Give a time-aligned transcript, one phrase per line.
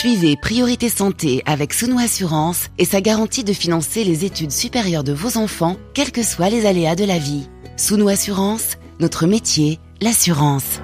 [0.00, 5.12] Suivez Priorité Santé avec Sounou Assurance et sa garantie de financer les études supérieures de
[5.12, 7.50] vos enfants, quels que soient les aléas de la vie.
[7.76, 10.80] Sounou Assurance, notre métier, l'assurance.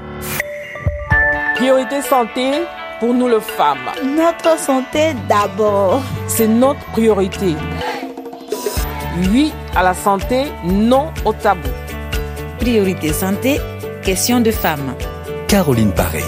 [1.55, 2.51] Priorité Santé
[3.01, 3.91] pour nous les femmes.
[4.05, 6.03] Notre santé d'abord.
[6.28, 7.54] C'est notre priorité.
[9.33, 11.71] Oui à la santé, non au tabou.
[12.58, 13.60] Priorité santé,
[14.03, 14.94] question de femmes.
[15.48, 16.23] Caroline Paré.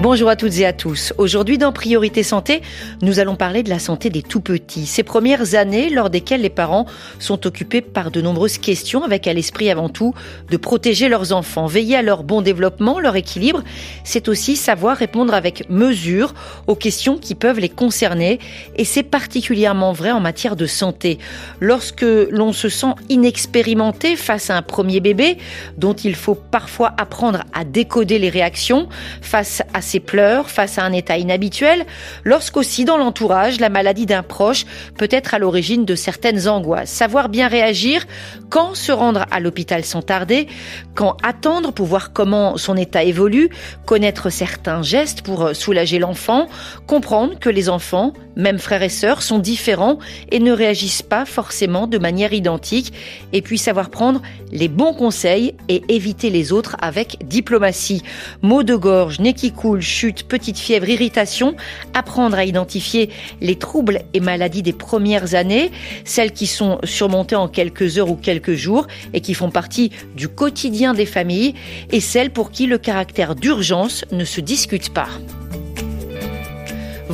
[0.00, 1.14] Bonjour à toutes et à tous.
[1.18, 2.62] Aujourd'hui dans Priorité Santé,
[3.00, 4.86] nous allons parler de la santé des tout petits.
[4.86, 6.86] Ces premières années lors desquelles les parents
[7.20, 10.12] sont occupés par de nombreuses questions avec à l'esprit avant tout
[10.50, 13.62] de protéger leurs enfants, veiller à leur bon développement, leur équilibre.
[14.02, 16.34] C'est aussi savoir répondre avec mesure
[16.66, 18.40] aux questions qui peuvent les concerner
[18.74, 21.18] et c'est particulièrement vrai en matière de santé.
[21.60, 25.38] Lorsque l'on se sent inexpérimenté face à un premier bébé
[25.78, 28.88] dont il faut parfois apprendre à décoder les réactions
[29.22, 31.86] face à ses pleurs face à un état inhabituel,
[32.24, 34.64] lorsqu'aussi dans l'entourage, la maladie d'un proche
[34.98, 36.90] peut être à l'origine de certaines angoisses.
[36.90, 38.04] Savoir bien réagir,
[38.48, 40.48] quand se rendre à l'hôpital sans tarder,
[40.94, 43.50] quand attendre pour voir comment son état évolue,
[43.86, 46.48] connaître certains gestes pour soulager l'enfant,
[46.86, 49.98] comprendre que les enfants, même frères et sœurs, sont différents
[50.30, 52.92] et ne réagissent pas forcément de manière identique,
[53.32, 58.02] et puis savoir prendre les bons conseils et éviter les autres avec diplomatie.
[58.42, 61.56] Mots de gorge, nez qui coule, chute, petite fièvre, irritation,
[61.92, 65.70] apprendre à identifier les troubles et maladies des premières années,
[66.04, 70.28] celles qui sont surmontées en quelques heures ou quelques jours et qui font partie du
[70.28, 71.54] quotidien des familles,
[71.90, 75.08] et celles pour qui le caractère d'urgence ne se discute pas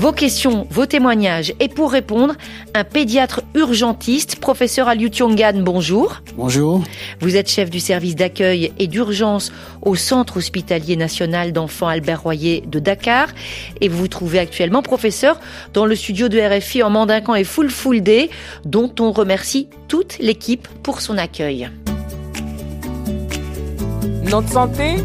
[0.00, 1.52] vos questions, vos témoignages.
[1.60, 2.34] Et pour répondre,
[2.72, 5.10] un pédiatre urgentiste, professeur Aliou
[5.56, 6.22] bonjour.
[6.36, 6.82] Bonjour.
[7.20, 12.64] Vous êtes chef du service d'accueil et d'urgence au Centre hospitalier national d'enfants Albert Royer
[12.66, 13.28] de Dakar.
[13.82, 15.38] Et vous vous trouvez actuellement professeur
[15.74, 18.30] dans le studio de RFI en Mandincan et Full Full Day,
[18.64, 21.68] dont on remercie toute l'équipe pour son accueil.
[24.24, 24.96] Notre santé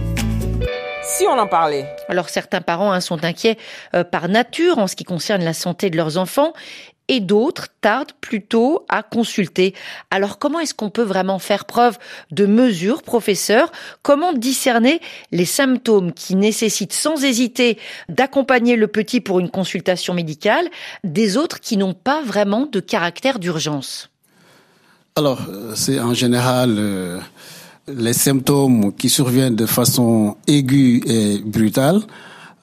[1.17, 1.85] si on en parlait.
[2.09, 3.57] Alors certains parents hein, sont inquiets
[3.93, 6.51] euh, par nature en ce qui concerne la santé de leurs enfants
[7.07, 9.75] et d'autres tardent plutôt à consulter.
[10.11, 11.97] Alors comment est-ce qu'on peut vraiment faire preuve
[12.31, 13.71] de mesure, professeur?
[14.01, 14.99] Comment discerner
[15.31, 17.77] les symptômes qui nécessitent sans hésiter
[18.09, 20.67] d'accompagner le petit pour une consultation médicale
[21.05, 24.09] des autres qui n'ont pas vraiment de caractère d'urgence?
[25.15, 26.75] Alors euh, c'est en général...
[26.77, 27.19] Euh,
[27.87, 32.01] les symptômes qui surviennent de façon aiguë et brutale,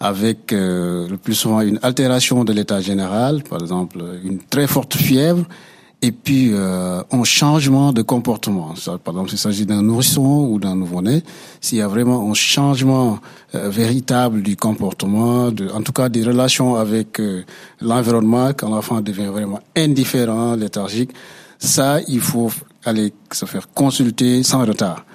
[0.00, 4.94] avec euh, le plus souvent une altération de l'état général, par exemple une très forte
[4.94, 5.47] fièvre,
[6.03, 8.75] et puis euh, un changement de comportement.
[9.05, 11.22] par exemple, s'il s'agit d'un nourrisson ou d'un nouveau-né,
[11.60, 13.21] s'il y a vraiment un changement
[13.54, 17.44] euh, véritable du comportement, de, en tout cas des relations avec euh,
[17.81, 21.12] l'environnement, quand l'enfant devient vraiment indifférent, léthargique,
[21.60, 22.50] ça, il faut
[22.84, 25.06] aller se faire consulter sans retard.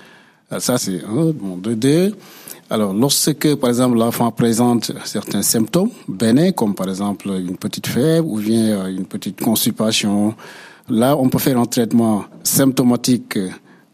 [0.51, 1.31] Euh, ça, c'est un.
[1.31, 2.15] Bon, de deux.
[2.69, 8.27] Alors, lorsque, par exemple, l'enfant présente certains symptômes bénins, comme par exemple une petite fièvre
[8.27, 10.35] ou bien euh, une petite constipation,
[10.89, 13.39] là, on peut faire un traitement symptomatique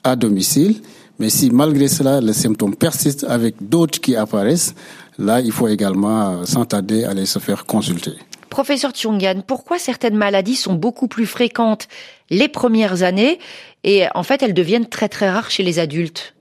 [0.04, 0.82] à domicile.
[1.20, 4.74] Mais si malgré cela, les symptômes persistent avec d'autres qui apparaissent,
[5.20, 8.14] là, il faut également, euh, sans aller se faire consulter.
[8.50, 11.88] Professeur Tchungan, pourquoi certaines maladies sont beaucoup plus fréquentes
[12.30, 13.40] les premières années
[13.84, 16.36] et en fait elles deviennent très très rares chez les adultes?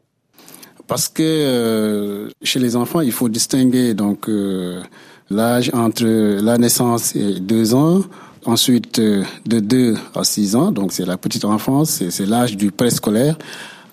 [0.86, 4.82] Parce que euh, chez les enfants, il faut distinguer donc euh,
[5.30, 8.02] l'âge entre la naissance et deux ans,
[8.44, 12.70] ensuite euh, de 2 à 6 ans, donc c'est la petite enfance, c'est l'âge du
[12.70, 13.36] préscolaire.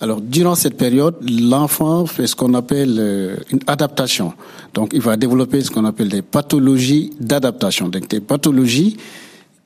[0.02, 4.32] Alors, durant cette période, l'enfant fait ce qu'on appelle une adaptation.
[4.74, 7.90] Donc, il va développer ce qu'on appelle des pathologies d'adaptation.
[7.90, 8.96] Donc, des pathologies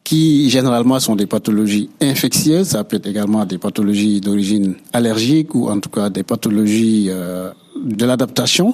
[0.03, 5.69] qui généralement sont des pathologies infectieuses, ça peut être également des pathologies d'origine allergique ou
[5.69, 8.73] en tout cas des pathologies euh, de l'adaptation.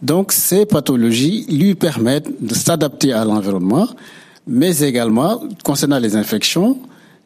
[0.00, 3.88] Donc ces pathologies lui permettent de s'adapter à l'environnement,
[4.46, 6.78] mais également, concernant les infections,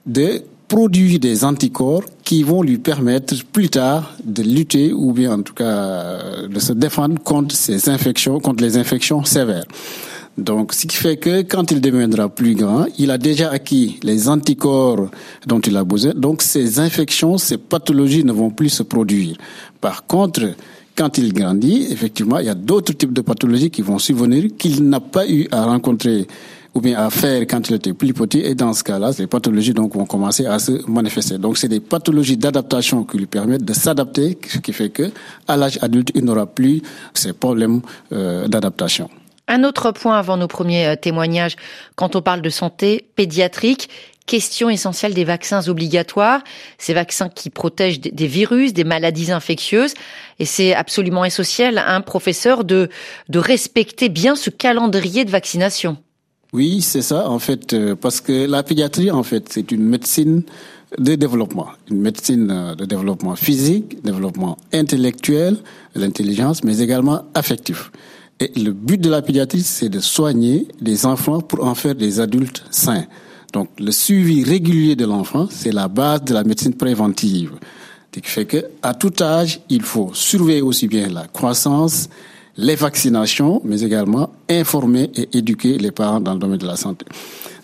[0.07, 5.43] de produire des anticorps qui vont lui permettre plus tard de lutter ou bien en
[5.43, 6.19] tout cas
[6.49, 9.67] de se défendre contre ces infections, contre les infections sévères.
[10.39, 14.29] Donc, ce qui fait que quand il deviendra plus grand, il a déjà acquis les
[14.29, 15.11] anticorps
[15.47, 16.13] dont il a besoin.
[16.15, 19.37] Donc, ces infections, ces pathologies ne vont plus se produire.
[19.81, 20.55] Par contre,
[20.97, 24.89] quand il grandit, effectivement, il y a d'autres types de pathologies qui vont survenir qu'il
[24.89, 26.27] n'a pas eu à rencontrer
[26.75, 28.41] ou bien à faire quand il était plus petit.
[28.41, 31.37] Et dans ce cas-là, les pathologies donc vont commencer à se manifester.
[31.37, 35.11] Donc, c'est des pathologies d'adaptation qui lui permettent de s'adapter, ce qui fait que
[35.47, 36.81] à l'âge adulte, il n'aura plus
[37.13, 37.83] ces problèmes
[38.13, 39.11] euh, d'adaptation.
[39.49, 41.57] Un autre point avant nos premiers euh, témoignages,
[41.97, 43.89] quand on parle de santé pédiatrique,
[44.27, 46.43] question essentielle des vaccins obligatoires,
[46.79, 49.95] ces vaccins qui protègent des virus, des maladies infectieuses,
[50.39, 52.89] et c'est absolument essentiel, un hein, professeur, de,
[53.29, 55.97] de respecter bien ce calendrier de vaccination.
[56.53, 60.43] Oui, c'est ça, en fait, euh, parce que la pédiatrie, en fait, c'est une médecine
[60.99, 65.57] de développement, une médecine euh, de développement physique, développement intellectuel,
[65.95, 67.91] l'intelligence, mais également affectif.
[68.43, 72.19] Et le but de la pédiatrie, c'est de soigner les enfants pour en faire des
[72.19, 73.05] adultes sains.
[73.53, 77.53] Donc, le suivi régulier de l'enfant, c'est la base de la médecine préventive.
[78.13, 82.09] Ce qui fait que, à tout âge, il faut surveiller aussi bien la croissance,
[82.57, 87.07] les vaccinations, mais également informer et éduquer les parents dans le domaine de la santé.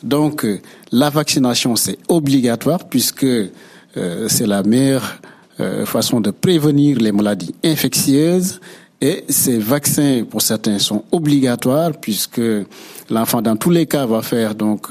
[0.04, 0.60] Donc, euh,
[0.92, 5.18] la vaccination, c'est obligatoire puisque euh, c'est la meilleure
[5.58, 8.60] euh, façon de prévenir les maladies infectieuses.
[9.00, 12.40] Et ces vaccins, pour certains, sont obligatoires puisque
[13.10, 14.88] l'enfant, dans tous les cas, va faire donc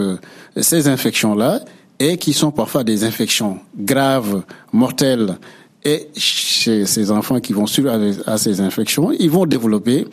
[0.56, 1.60] ces infections-là
[2.00, 5.38] et qui sont parfois des infections graves, mortelles
[5.84, 10.06] et chez ces enfants qui vont suivre à ces infections, ils vont développer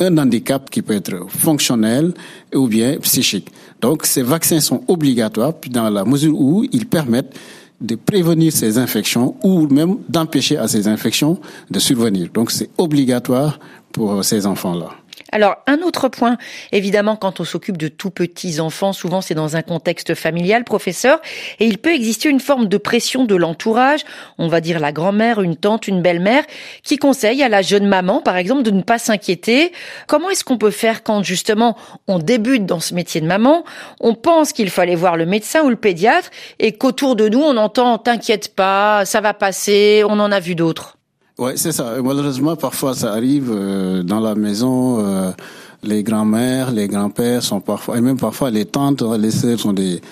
[0.00, 2.12] un handicap qui peut être fonctionnel
[2.54, 3.48] ou bien psychique.
[3.80, 7.38] Donc ces vaccins sont obligatoires dans la mesure où ils permettent
[7.80, 11.40] de prévenir ces infections ou même d'empêcher à ces infections
[11.70, 12.28] de survenir.
[12.32, 13.58] Donc c'est obligatoire
[13.92, 14.99] pour ces enfants-là.
[15.32, 16.36] Alors, un autre point,
[16.72, 21.20] évidemment, quand on s'occupe de tout petits enfants, souvent c'est dans un contexte familial, professeur,
[21.60, 24.00] et il peut exister une forme de pression de l'entourage,
[24.38, 26.44] on va dire la grand-mère, une tante, une belle-mère,
[26.82, 29.72] qui conseille à la jeune maman, par exemple, de ne pas s'inquiéter.
[30.06, 31.76] Comment est-ce qu'on peut faire quand, justement,
[32.08, 33.64] on débute dans ce métier de maman,
[34.00, 37.56] on pense qu'il fallait voir le médecin ou le pédiatre, et qu'autour de nous, on
[37.56, 40.99] entend, t'inquiète pas, ça va passer, on en a vu d'autres.
[41.40, 41.94] Ouais, c'est ça.
[42.04, 45.00] Malheureusement, parfois, ça arrive euh, dans la maison.
[45.00, 45.32] Euh,
[45.82, 50.02] les grands-mères, les grands-pères sont parfois, et même parfois les tantes, les sœurs sont des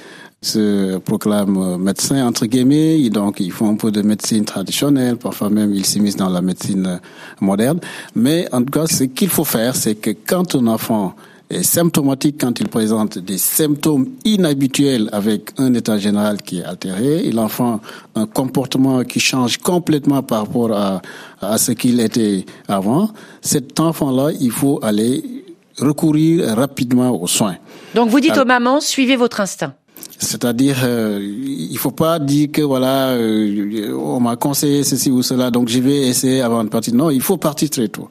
[0.41, 5.75] se proclament médecins entre guillemets, donc ils font un peu de médecine traditionnelle, parfois même
[5.75, 7.01] ils s'immiscent dans la médecine
[7.41, 7.81] moderne.
[8.15, 11.15] Mais en tout cas, ce qu'il faut faire, c'est que quand un enfant
[11.51, 17.23] est symptomatique quand il présente des symptômes inhabituels avec un état général qui est altéré.
[17.25, 17.81] Il enfant
[18.15, 21.01] un comportement qui change complètement par rapport à,
[21.41, 23.11] à ce qu'il était avant.
[23.41, 25.45] Cet enfant-là, il faut aller
[25.79, 27.57] recourir rapidement aux soins.
[27.95, 29.75] Donc vous dites aux mamans, suivez votre instinct.
[30.19, 35.51] C'est-à-dire, euh, il faut pas dire que voilà, euh, on m'a conseillé ceci ou cela,
[35.51, 36.95] donc je vais essayer avant de partir.
[36.95, 38.09] Non, il faut partir très tôt,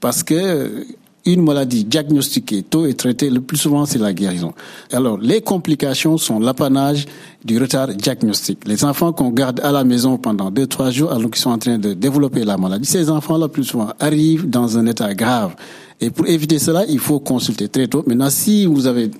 [0.00, 0.84] parce que
[1.24, 4.52] une maladie diagnostiquée tôt et traitée, le plus souvent, c'est la guérison.
[4.92, 7.06] Alors, les complications sont l'apanage
[7.44, 8.66] du retard diagnostique.
[8.66, 11.58] Les enfants qu'on garde à la maison pendant deux, trois jours, alors qu'ils sont en
[11.58, 15.54] train de développer la maladie, ces enfants-là, plus souvent, arrivent dans un état grave.
[16.00, 18.02] Et pour éviter cela, il faut consulter très tôt.
[18.06, 19.10] Maintenant, si vous avez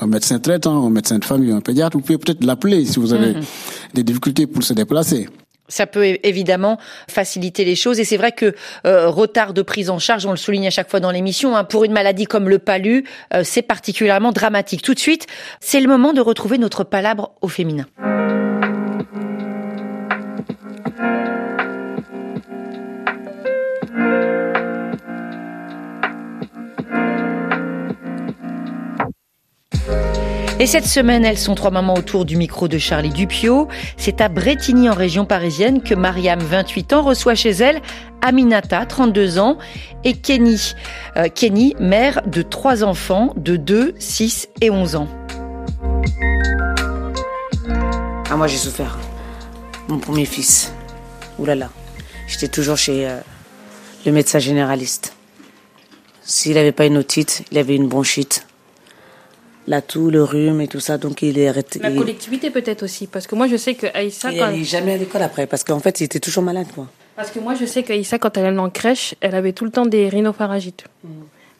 [0.00, 3.12] un médecin traitant, un médecin de famille, un pédiatre, vous pouvez peut-être l'appeler si vous
[3.12, 3.42] avez mhm.
[3.94, 5.28] des difficultés pour se déplacer.
[5.74, 6.78] Ça peut évidemment
[7.10, 8.54] faciliter les choses et c'est vrai que
[8.86, 11.64] euh, retard de prise en charge, on le souligne à chaque fois dans l'émission, hein,
[11.64, 13.04] pour une maladie comme le palu,
[13.34, 14.82] euh, c'est particulièrement dramatique.
[14.82, 15.26] Tout de suite,
[15.58, 17.86] c'est le moment de retrouver notre palabre au féminin.
[30.60, 33.66] Et cette semaine, elles sont trois mamans autour du micro de Charlie Dupio.
[33.96, 37.82] C'est à Bretigny, en région parisienne, que Mariam, 28 ans, reçoit chez elle
[38.22, 39.58] Aminata, 32 ans,
[40.04, 40.74] et Kenny.
[41.16, 45.08] Euh, Kenny, mère de trois enfants de 2, 6 et 11 ans.
[48.30, 48.96] Ah, moi j'ai souffert.
[49.88, 50.72] Mon premier fils.
[51.40, 51.68] Ouh là là.
[52.28, 53.18] J'étais toujours chez euh,
[54.06, 55.14] le médecin généraliste.
[56.22, 58.46] S'il n'avait pas une otite, il avait une bronchite
[59.66, 61.78] la toux, le rhume et tout ça, donc il est arrêté.
[61.80, 64.32] La collectivité peut-être aussi, parce que moi je sais que Aïssa...
[64.32, 66.86] Il n'est jamais à l'école après, parce qu'en fait il était toujours malade quoi.
[67.16, 69.70] Parce que moi je sais qu'Aïssa quand elle allait en crèche, elle avait tout le
[69.70, 70.84] temps des rhinopharyngites.
[71.02, 71.08] Mm.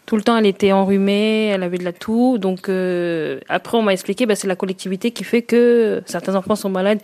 [0.06, 3.82] Tout le temps elle était enrhumée, elle avait de la toux, donc euh, après on
[3.82, 7.00] m'a expliqué, bah, c'est la collectivité qui fait que certains enfants sont malades.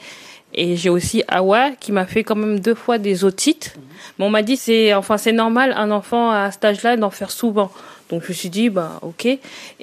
[0.52, 3.74] Et j'ai aussi Awa qui m'a fait quand même deux fois des otites.
[3.76, 3.80] Mm.
[4.18, 7.30] Mais on m'a dit c'est enfin c'est normal un enfant à cet âge-là d'en faire
[7.30, 7.70] souvent.
[8.10, 9.28] Donc je me suis dit, bah ok.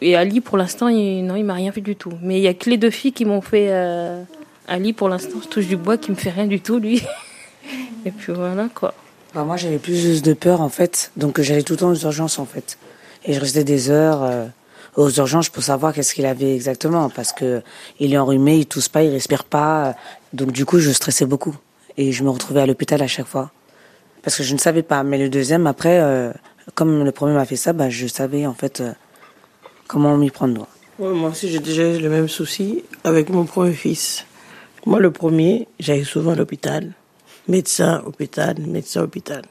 [0.01, 2.11] Et Ali, pour l'instant, il, non, il m'a rien fait du tout.
[2.21, 3.67] Mais il y a que les deux filles qui m'ont fait.
[3.69, 4.21] Euh,
[4.67, 7.01] Ali, pour l'instant, je touche du bois, qui me fait rien du tout, lui.
[8.05, 8.93] Et puis voilà, quoi.
[9.33, 11.11] Bah, moi, j'avais plus de peur, en fait.
[11.15, 12.77] Donc j'allais tout le temps aux urgences, en fait.
[13.23, 14.45] Et je restais des heures euh,
[14.97, 17.09] aux urgences pour savoir qu'est-ce qu'il avait exactement.
[17.09, 17.61] Parce que
[17.99, 19.95] il est enrhumé, il tousse pas, il respire pas.
[20.33, 21.55] Donc du coup, je stressais beaucoup.
[21.95, 23.51] Et je me retrouvais à l'hôpital à chaque fois.
[24.21, 25.03] Parce que je ne savais pas.
[25.03, 26.31] Mais le deuxième, après, euh,
[26.75, 28.91] comme le premier m'a fait ça, bah, je savais en fait euh,
[29.87, 30.67] comment m'y prendre.
[30.99, 34.25] moi aussi, j'ai déjà eu le même souci avec mon premier fils.
[34.85, 36.93] Moi, le premier, j'allais souvent à l'hôpital.
[37.47, 39.43] Médecin, hôpital, médecin, hôpital.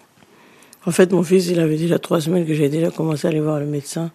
[0.87, 3.41] En fait, mon fils, il avait déjà trois semaines que j'ai déjà commencé à aller
[3.41, 4.11] voir le médecin.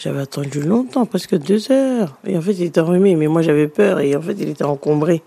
[0.00, 2.16] J'avais attendu longtemps, presque deux heures.
[2.26, 4.64] Et en fait, il était enrhumé, mais moi j'avais peur et en fait, il était
[4.64, 5.22] encombré.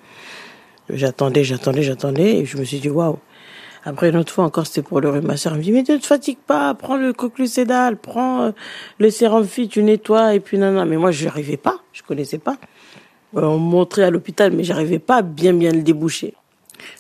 [0.90, 3.18] J'attendais, j'attendais, j'attendais et je me suis dit waouh.
[3.88, 5.26] Après une autre fois encore, c'était pour le rhume.
[5.26, 8.52] Ma soeur me dit mais ne te fatigue pas, prends le coclucédal, prends euh,
[9.00, 10.86] le sérum fit, tu nettoies et puis non.
[10.86, 12.58] Mais moi, je n'arrivais pas, je connaissais pas.
[13.38, 16.34] Euh, on me montrait à l'hôpital, mais j'arrivais pas à bien bien le déboucher.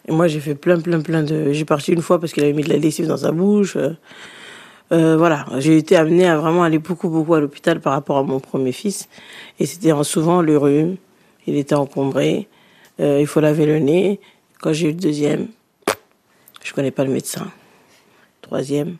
[0.07, 1.51] Et moi, j'ai fait plein plein plein de.
[1.51, 3.75] J'ai parti une fois parce qu'il avait mis de la lessive dans sa bouche.
[3.75, 3.91] Euh,
[4.93, 8.23] euh, voilà, j'ai été amenée à vraiment aller beaucoup, beaucoup à l'hôpital par rapport à
[8.23, 9.09] mon premier fils.
[9.59, 10.95] Et c'était souvent le rhume.
[11.47, 12.47] Il était encombré.
[13.01, 14.21] Euh, il faut laver le nez.
[14.61, 15.47] Quand j'ai eu le deuxième,
[16.67, 17.47] je connais pas le médecin.
[18.41, 18.97] Troisième,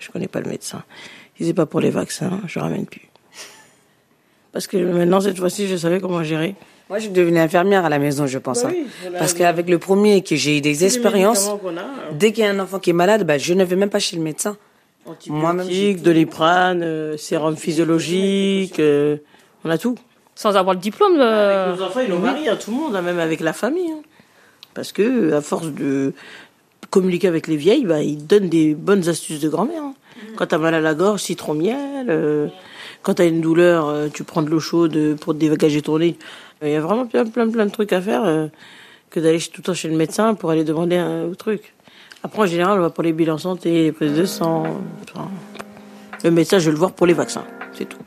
[0.00, 0.82] je connais pas le médecin.
[1.36, 3.10] Si c'est pas pour les vaccins, je ramène plus.
[4.52, 6.54] Parce que maintenant, cette fois-ci, je savais comment gérer.
[6.88, 8.62] Moi, je suis devenue infirmière à la maison, je pense.
[8.62, 9.10] Bah hein.
[9.18, 11.50] Parce qu'avec le premier, que j'ai eu des expériences,
[12.12, 13.98] dès qu'il y a un enfant qui est malade, bah, je ne vais même pas
[13.98, 14.56] chez le médecin.
[15.04, 19.18] Antibiotiques, de l'iprane, euh, sérum physiologique, euh,
[19.62, 19.96] on a tout.
[20.34, 21.18] Sans avoir le diplôme.
[21.18, 23.52] Euh, avec nos enfants et nos maris, hein, tout le monde, hein, même avec la
[23.52, 23.90] famille.
[23.90, 24.00] Hein.
[24.72, 26.14] Parce que à force de
[26.94, 29.82] communiquer avec les vieilles, bah, ils donnent des bonnes astuces de grand-mère.
[29.82, 29.94] Hein.
[30.16, 30.36] Mm.
[30.36, 32.06] Quand t'as mal à la gorge, citron miel.
[32.08, 32.46] Euh,
[33.02, 36.16] quand t'as une douleur, tu prends de l'eau chaude pour dégager ton nez.
[36.62, 38.48] Il y a vraiment plein, plein, plein de trucs à faire
[39.10, 41.74] que d'aller tout le temps chez le médecin pour aller demander un truc.
[42.22, 44.64] Après, en général, on va pour les bilans santé, les prises de sang.
[46.24, 47.44] Le médecin, je vais le voir pour les vaccins.
[47.74, 47.98] C'est tout.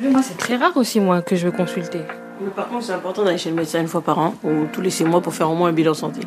[0.00, 2.00] moi, c'est très rare aussi, moi, que je veux consulter.
[2.40, 4.80] Mais par contre, c'est important d'aller chez le médecin une fois par an ou tous
[4.80, 6.22] les six mois pour faire au moins un bilan santé.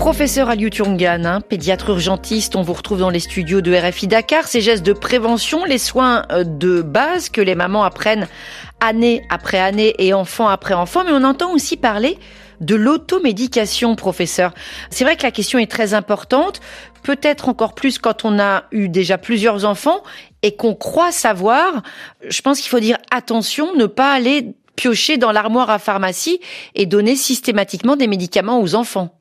[0.00, 4.48] Professeur Aliou Turgan, hein, pédiatre urgentiste, on vous retrouve dans les studios de RFI Dakar.
[4.48, 8.26] Ces gestes de prévention, les soins euh, de base que les mamans apprennent
[8.80, 12.18] année après année et enfant après enfant, mais on entend aussi parler
[12.62, 14.54] de l'automédication, professeur.
[14.88, 16.60] C'est vrai que la question est très importante,
[17.02, 20.02] peut-être encore plus quand on a eu déjà plusieurs enfants
[20.40, 21.82] et qu'on croit savoir.
[22.26, 26.40] Je pense qu'il faut dire attention, ne pas aller piocher dans l'armoire à pharmacie
[26.74, 29.19] et donner systématiquement des médicaments aux enfants.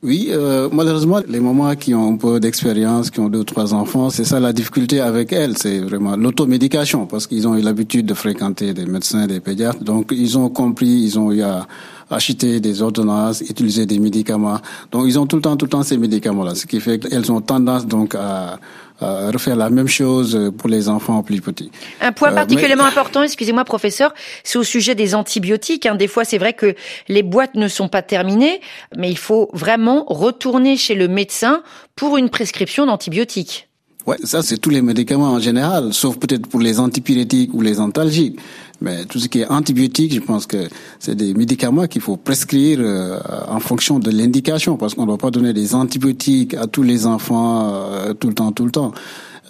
[0.00, 3.74] Oui, euh, malheureusement, les mamans qui ont un peu d'expérience, qui ont deux ou trois
[3.74, 8.06] enfants, c'est ça la difficulté avec elles, c'est vraiment l'automédication, parce qu'ils ont eu l'habitude
[8.06, 11.66] de fréquenter des médecins, des pédiatres, donc ils ont compris, ils ont eu à
[12.10, 14.60] acheter des ordonnances, utiliser des médicaments.
[14.92, 17.32] Donc ils ont tout le temps, tout le temps ces médicaments-là, ce qui fait qu'elles
[17.32, 18.60] ont tendance donc à,
[19.06, 21.70] refaire la même chose pour les enfants plus petits.
[22.00, 24.12] Un point euh, particulièrement important, excusez-moi professeur,
[24.44, 25.86] c'est au sujet des antibiotiques.
[25.86, 25.94] Hein.
[25.94, 26.74] Des fois, c'est vrai que
[27.08, 28.60] les boîtes ne sont pas terminées,
[28.96, 31.62] mais il faut vraiment retourner chez le médecin
[31.96, 33.67] pour une prescription d'antibiotiques.
[34.08, 37.78] Ouais, ça c'est tous les médicaments en général, sauf peut-être pour les antipyrétiques ou les
[37.78, 38.38] antalgiques.
[38.80, 40.66] Mais tout ce qui est antibiotique, je pense que
[40.98, 45.18] c'est des médicaments qu'il faut prescrire euh, en fonction de l'indication, parce qu'on ne doit
[45.18, 48.92] pas donner des antibiotiques à tous les enfants euh, tout le temps, tout le temps.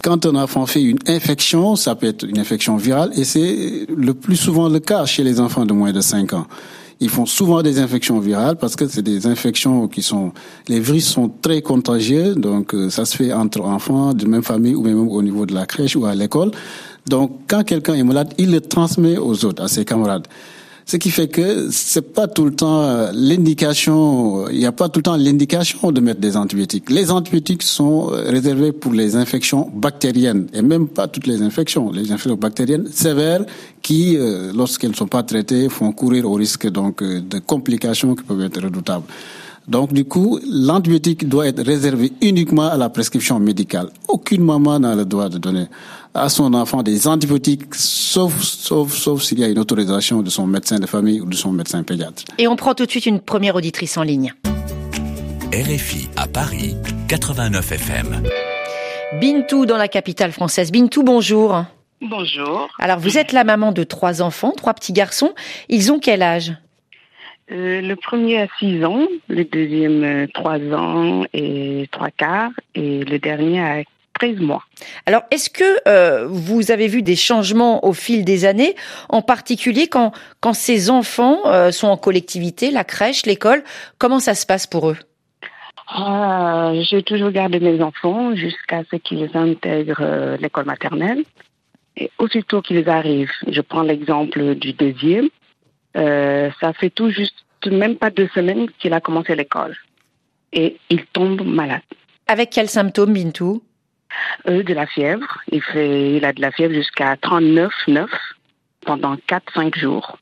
[0.03, 4.13] Quand un enfant fait une infection, ça peut être une infection virale, et c'est le
[4.13, 6.47] plus souvent le cas chez les enfants de moins de 5 ans.
[7.01, 10.33] Ils font souvent des infections virales parce que c'est des infections qui sont,
[10.67, 14.75] les virus sont très contagieux, donc euh, ça se fait entre enfants de même famille
[14.75, 16.51] ou même au niveau de la crèche ou à l'école.
[17.07, 20.27] Donc quand quelqu'un est malade, il le transmet aux autres, à ses camarades.
[20.89, 24.89] Ce qui fait que c'est pas tout le temps euh, l'indication, il n'y a pas
[24.89, 26.89] tout le temps l'indication de mettre des antibiotiques.
[26.89, 31.91] Les antibiotiques sont euh, réservés pour les infections bactériennes et même pas toutes les infections,
[31.91, 33.45] les infections bactériennes sévères
[33.83, 38.23] qui, euh, lorsqu'elles ne sont pas traitées, font courir au risque donc de complications qui
[38.23, 39.05] peuvent être redoutables.
[39.69, 43.89] Donc du coup, l'antibiotique doit être réservé uniquement à la prescription médicale.
[44.07, 45.67] Aucune maman n'a le droit de donner
[46.15, 50.47] à son enfant des antibiotiques, sauf, sauf, sauf s'il y a une autorisation de son
[50.47, 52.23] médecin de famille ou de son médecin pédiatre.
[52.39, 54.33] Et on prend tout de suite une première auditrice en ligne.
[55.53, 56.75] RFI à Paris,
[57.07, 58.23] 89 FM.
[59.21, 60.71] Bintou dans la capitale française.
[60.71, 61.63] Bintou, bonjour.
[62.01, 62.69] Bonjour.
[62.79, 65.33] Alors, vous êtes la maman de trois enfants, trois petits garçons.
[65.67, 66.53] Ils ont quel âge?
[67.51, 73.03] Euh, Le premier a 6 ans, le deuxième 3 euh, ans et 3 quarts, et
[73.03, 73.83] le dernier a
[74.39, 74.63] mois.
[75.05, 78.75] Alors, est-ce que euh, vous avez vu des changements au fil des années,
[79.09, 83.63] en particulier quand, quand ces enfants euh, sont en collectivité, la crèche, l'école
[83.97, 84.97] Comment ça se passe pour eux?
[85.87, 91.23] Ah, J'ai toujours gardé mes enfants jusqu'à ce qu'ils intègrent euh, l'école maternelle.
[91.97, 95.29] Et aussitôt qu'ils arrivent, je prends l'exemple du deuxième,
[95.95, 99.75] ça fait tout juste même pas deux semaines qu'il a commencé l'école.
[100.53, 101.81] Et il tombe malade.
[102.27, 103.61] Avec quels symptômes, Bintou?
[104.47, 105.39] Euh, de la fièvre.
[105.51, 108.07] Il, fait, il a de la fièvre jusqu'à 39,9
[108.81, 110.17] pendant 4-5 jours.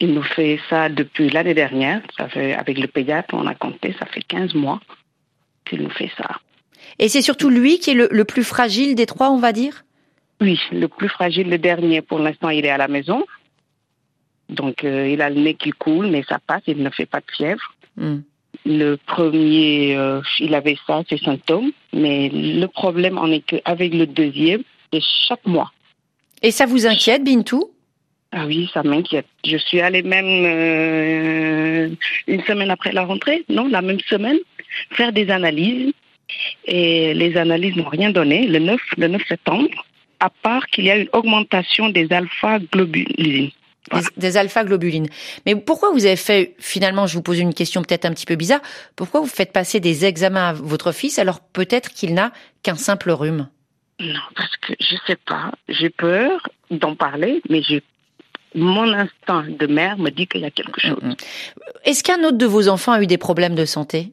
[0.00, 2.00] Il nous fait ça depuis l'année dernière.
[2.16, 4.80] Ça fait, avec le pédiatre, on a compté, ça fait 15 mois
[5.64, 6.36] qu'il nous fait ça.
[6.98, 9.84] Et c'est surtout lui qui est le, le plus fragile des trois, on va dire?
[10.40, 13.26] Oui, le plus fragile, le dernier, pour l'instant, il est à la maison.
[14.48, 17.20] Donc, euh, il a le nez qui coule, mais ça passe, il ne fait pas
[17.20, 17.74] de fièvre.
[17.96, 18.20] Hmm.
[18.64, 24.06] Le premier, euh, il avait ça, ces symptômes, mais le problème en est qu'avec le
[24.06, 24.62] deuxième,
[24.92, 25.72] c'est chaque mois.
[26.42, 27.70] Et ça vous inquiète, Bintou?
[28.32, 29.26] Ah oui, ça m'inquiète.
[29.44, 31.88] Je suis allée même euh,
[32.26, 34.38] une semaine après la rentrée, non, la même semaine,
[34.90, 35.92] faire des analyses.
[36.66, 39.86] Et les analyses n'ont rien donné le 9, le 9 septembre,
[40.20, 43.50] à part qu'il y a une augmentation des alpha-globulines.
[43.92, 45.08] Des, des alpha-globulines.
[45.46, 48.36] Mais pourquoi vous avez fait, finalement, je vous pose une question peut-être un petit peu
[48.36, 48.60] bizarre,
[48.96, 53.10] pourquoi vous faites passer des examens à votre fils alors peut-être qu'il n'a qu'un simple
[53.10, 53.48] rhume?
[54.00, 55.52] Non, parce que je sais pas.
[55.68, 57.82] J'ai peur d'en parler, mais j'ai
[58.54, 61.02] mon instinct de mère me dit qu'il y a quelque chose.
[61.84, 64.12] Est-ce qu'un autre de vos enfants a eu des problèmes de santé?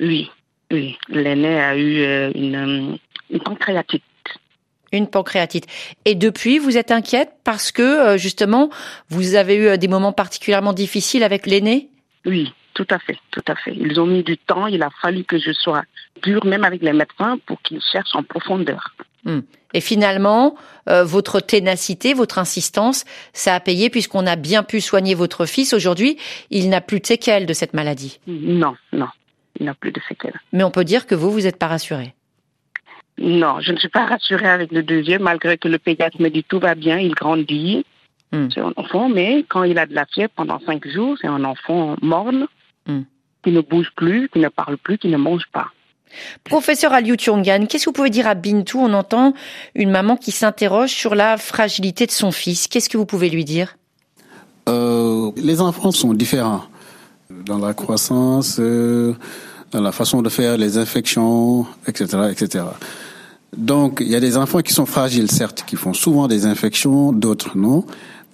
[0.00, 0.30] Oui,
[0.70, 0.96] oui.
[1.08, 2.98] L'aîné a eu euh, une,
[3.30, 4.02] une pancréatite.
[4.92, 5.66] Une pancréatite.
[6.04, 8.70] Et depuis, vous êtes inquiète parce que, euh, justement,
[9.10, 11.90] vous avez eu euh, des moments particulièrement difficiles avec l'aîné?
[12.24, 13.74] Oui, tout à fait, tout à fait.
[13.74, 14.66] Ils ont mis du temps.
[14.66, 15.82] Il a fallu que je sois
[16.22, 18.94] dure, même avec les médecins, pour qu'ils cherchent en profondeur.
[19.24, 19.40] Hmm.
[19.74, 20.54] Et finalement,
[20.88, 25.74] euh, votre ténacité, votre insistance, ça a payé puisqu'on a bien pu soigner votre fils.
[25.74, 26.16] Aujourd'hui,
[26.50, 28.20] il n'a plus de séquelles de cette maladie.
[28.26, 29.08] Non, non,
[29.60, 30.40] il n'a plus de séquelles.
[30.52, 32.14] Mais on peut dire que vous, vous n'êtes pas rassuré.
[33.18, 36.44] Non, je ne suis pas rassurée avec le deuxième, malgré que le pédiatre me dit
[36.44, 37.84] tout va bien, il grandit.
[38.32, 38.48] Hmm.
[38.54, 41.44] C'est un enfant, mais quand il a de la fièvre pendant cinq jours, c'est un
[41.44, 42.46] enfant morne,
[42.86, 43.02] Hmm.
[43.44, 45.66] qui ne bouge plus, qui ne parle plus, qui ne mange pas.
[46.44, 48.78] Professeur Aliou Tchongan, qu'est-ce que vous pouvez dire à Bintou?
[48.78, 49.34] On entend
[49.74, 52.66] une maman qui s'interroge sur la fragilité de son fils.
[52.66, 53.76] Qu'est-ce que vous pouvez lui dire?
[54.70, 56.64] Euh, les enfants sont différents
[57.30, 59.14] dans la croissance, euh,
[59.70, 62.64] dans la façon de faire les infections, etc., etc.
[63.56, 67.12] Donc, il y a des enfants qui sont fragiles, certes, qui font souvent des infections,
[67.12, 67.84] d'autres non.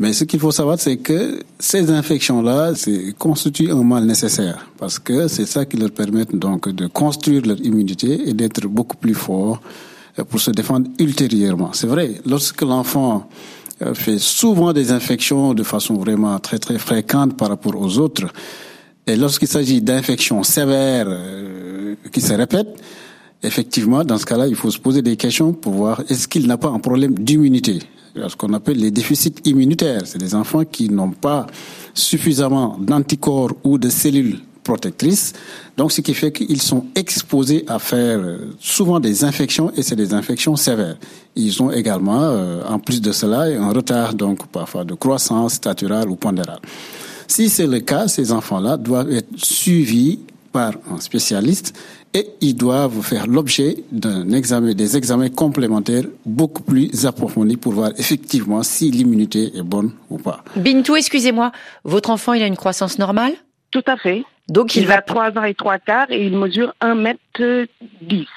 [0.00, 2.72] Mais ce qu'il faut savoir, c'est que ces infections-là
[3.16, 7.60] constituent un mal nécessaire, parce que c'est ça qui leur permet donc de construire leur
[7.60, 9.60] immunité et d'être beaucoup plus forts
[10.18, 11.72] euh, pour se défendre ultérieurement.
[11.72, 13.28] C'est vrai, lorsque l'enfant
[13.82, 18.26] euh, fait souvent des infections de façon vraiment très très fréquente par rapport aux autres,
[19.06, 22.76] et lorsqu'il s'agit d'infections sévères euh, qui se répètent,
[23.44, 26.56] effectivement, dans ce cas-là, il faut se poser des questions pour voir est-ce qu'il n'a
[26.56, 27.78] pas un problème d'immunité,
[28.14, 30.02] ce qu'on appelle les déficits immunitaires.
[30.04, 31.46] C'est des enfants qui n'ont pas
[31.92, 35.34] suffisamment d'anticorps ou de cellules protectrices.
[35.76, 39.94] Donc, ce qui fait qu'ils sont exposés à faire euh, souvent des infections et c'est
[39.94, 40.96] des infections sévères.
[41.36, 46.08] Ils ont également, euh, en plus de cela, un retard donc parfois de croissance staturale
[46.08, 46.60] ou pondérale.
[47.28, 51.74] Si c'est le cas, ces enfants-là doivent être suivis par un spécialiste
[52.14, 57.90] et ils doivent faire l'objet d'un examen, des examens complémentaires beaucoup plus approfondis pour voir
[57.98, 60.44] effectivement si l'immunité est bonne ou pas.
[60.56, 61.50] Bintou, excusez-moi,
[61.82, 63.32] votre enfant, il a une croissance normale?
[63.72, 64.24] Tout à fait.
[64.48, 67.66] Donc, Il, il va a trois ans et trois quarts et il mesure un mètre
[68.00, 68.28] dix.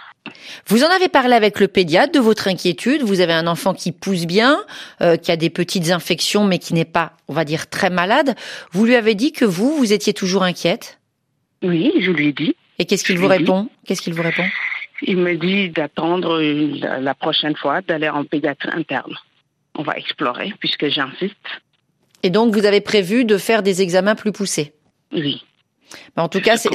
[0.67, 3.01] Vous en avez parlé avec le pédiatre de votre inquiétude.
[3.03, 4.57] Vous avez un enfant qui pousse bien,
[5.01, 8.35] euh, qui a des petites infections, mais qui n'est pas, on va dire, très malade.
[8.71, 10.99] Vous lui avez dit que vous, vous étiez toujours inquiète?
[11.63, 12.55] Oui, je lui ai dit.
[12.79, 13.69] Et qu'est-ce qu'il vous répond?
[13.85, 14.45] Qu'est-ce qu'il vous répond?
[15.01, 19.15] Il me dit d'attendre euh, la, la prochaine fois d'aller en pédiatre interne.
[19.75, 21.35] On va explorer puisque j'insiste.
[22.23, 24.73] Et donc, vous avez prévu de faire des examens plus poussés?
[25.11, 25.43] Oui.
[26.15, 26.73] En tout cas, c'est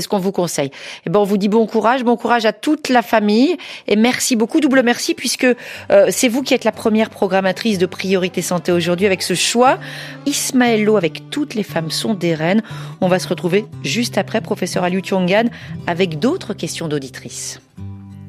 [0.00, 0.70] ce qu'on vous conseille.
[1.06, 4.36] Et ben, on vous dit bon courage, bon courage à toute la famille et merci
[4.36, 8.72] beaucoup, double merci puisque euh, c'est vous qui êtes la première programmatrice de Priorité Santé
[8.72, 9.78] aujourd'hui avec ce choix.
[10.26, 12.62] Ismaël Lo avec toutes les femmes sont des reines.
[13.00, 15.44] On va se retrouver juste après, professeur Aliou Tiongan,
[15.86, 17.60] avec d'autres questions d'auditrices.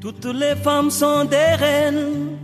[0.00, 2.38] Toutes les femmes sont des reines,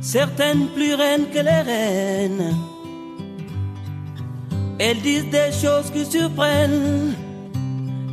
[0.00, 2.71] certaines plus reines que les reines.
[4.84, 7.14] Elles disent des choses qui surprennent,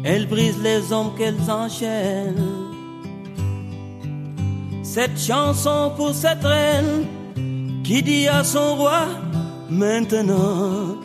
[0.04, 2.50] elles brisent les hommes qu'elles enchaînent.
[4.84, 7.08] Cette chanson pour cette reine
[7.84, 9.02] qui dit à son roi
[9.68, 10.98] maintenant,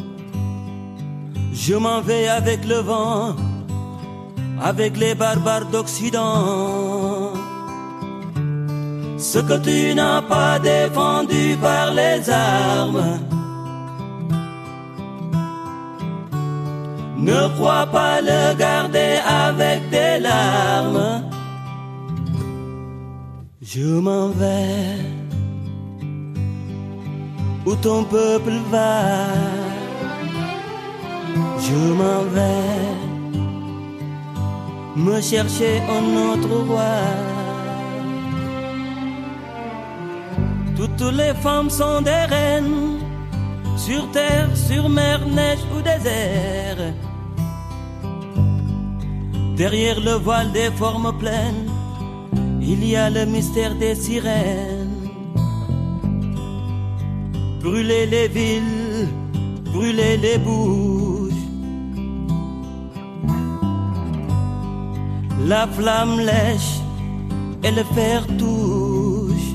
[1.55, 3.35] je m'en vais avec le vent
[4.61, 7.33] avec les barbares d'Occident.
[9.17, 13.19] Ce que tu n'as pas défendu par les armes,
[17.29, 19.13] ne crois pas le garder
[19.47, 21.23] avec des larmes.
[23.63, 24.99] Je m'en vais
[27.67, 28.93] où ton peuple va?
[31.67, 32.95] Je m'en vais
[34.97, 36.97] me chercher un autre roi.
[40.77, 42.99] Toutes les femmes sont des reines,
[43.77, 46.93] sur terre, sur mer, neige ou désert.
[49.57, 51.71] Derrière le voile des formes pleines,
[52.61, 55.11] il y a le mystère des sirènes.
[57.63, 59.09] Brûler les villes,
[59.73, 61.33] brûler les bouches.
[65.47, 66.81] La flamme lèche
[67.63, 69.51] et le fer touche.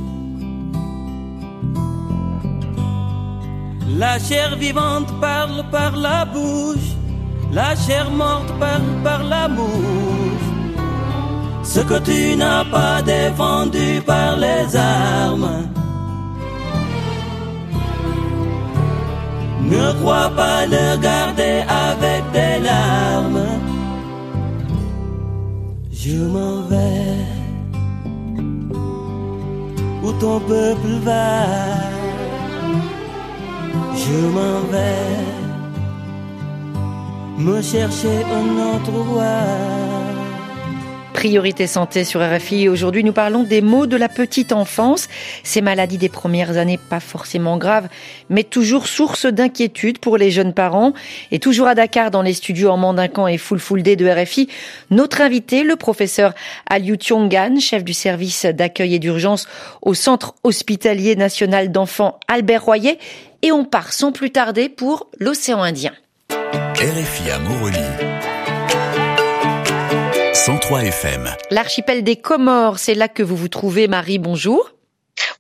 [3.98, 6.92] La chair vivante parle par la bouche,
[7.52, 8.52] la chair morte
[9.04, 10.50] par la mouche.
[11.64, 15.68] Ce que tu n'as pas défendu par les armes.
[19.62, 23.48] Ne crois pas le garder avec des larmes.
[25.92, 27.40] Je m'en vais
[30.04, 31.44] où ton peuple va?
[33.96, 35.39] Je m'en vais
[37.40, 38.50] me chercher un.
[41.20, 42.70] Priorité santé sur RFI.
[42.70, 45.10] Aujourd'hui, nous parlons des maux de la petite enfance.
[45.44, 47.90] Ces maladies des premières années, pas forcément graves,
[48.30, 50.94] mais toujours source d'inquiétude pour les jeunes parents.
[51.32, 54.48] Et toujours à Dakar, dans les studios en Mandincan et Full Full Day de RFI,
[54.92, 56.34] notre invité, le professeur
[56.70, 59.46] Aliou Tiongan, chef du service d'accueil et d'urgence
[59.82, 62.98] au Centre hospitalier national d'enfants Albert Royer.
[63.42, 65.92] Et on part sans plus tarder pour l'océan Indien.
[66.82, 67.76] RFI à Moroni.
[70.34, 71.30] 103 FM.
[71.52, 73.90] L'archipel des Comores, c'est là que vous vous trouvez.
[73.90, 74.72] Marie, bonjour.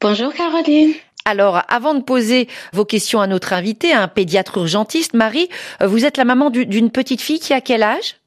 [0.02, 0.91] Bonjour Caroline.
[1.23, 5.47] Alors, avant de poser vos questions à notre invité, un pédiatre urgentiste, Marie,
[5.80, 8.17] vous êtes la maman d'une petite fille qui a quel âge?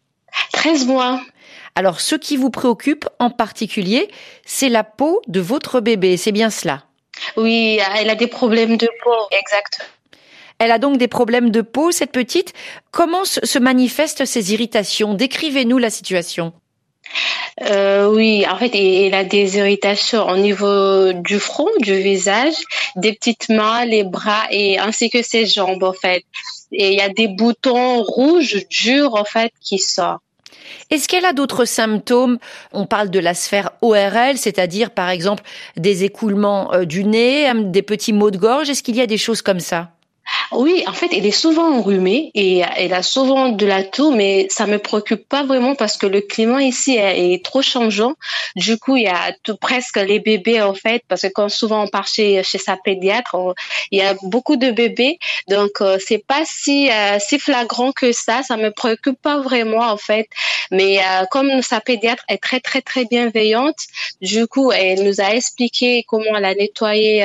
[0.55, 1.21] 13 mois.
[1.75, 4.11] Alors, ce qui vous préoccupe en particulier,
[4.47, 6.85] c'est la peau de votre bébé, c'est bien cela?
[7.37, 9.91] Oui, elle a des problèmes de peau, exact.
[10.63, 12.53] Elle a donc des problèmes de peau, cette petite.
[12.93, 15.15] Comment se manifestent ces irritations?
[15.15, 16.53] Décrivez-nous la situation.
[17.63, 22.55] Euh, oui, en fait, elle a des irritations au niveau du front, du visage,
[22.95, 26.23] des petites mains, les bras et ainsi que ses jambes, en fait.
[26.71, 30.23] Et il y a des boutons rouges durs, en fait, qui sortent.
[30.91, 32.39] Est-ce qu'elle a d'autres symptômes?
[32.73, 35.43] On parle de la sphère ORL, c'est-à-dire par exemple
[35.77, 38.71] des écoulements euh, du nez, des petits maux de gorge.
[38.71, 39.91] Est-ce qu'il y a des choses comme ça?
[40.55, 44.47] Oui, en fait, elle est souvent enrhumée et elle a souvent de la toux, mais
[44.51, 48.15] ça me préoccupe pas vraiment parce que le climat ici est, trop changeant.
[48.57, 51.85] Du coup, il y a tout, presque les bébés en fait, parce que quand souvent
[51.85, 53.37] on part chez, chez sa pédiatre,
[53.91, 58.13] il y a beaucoup de bébés, donc euh, c'est pas si euh, si flagrant que
[58.13, 58.43] ça.
[58.43, 60.29] Ça me préoccupe pas vraiment en fait,
[60.71, 63.79] mais euh, comme sa pédiatre est très très très bienveillante,
[64.21, 67.25] du coup, elle nous a expliqué comment elle a nettoyé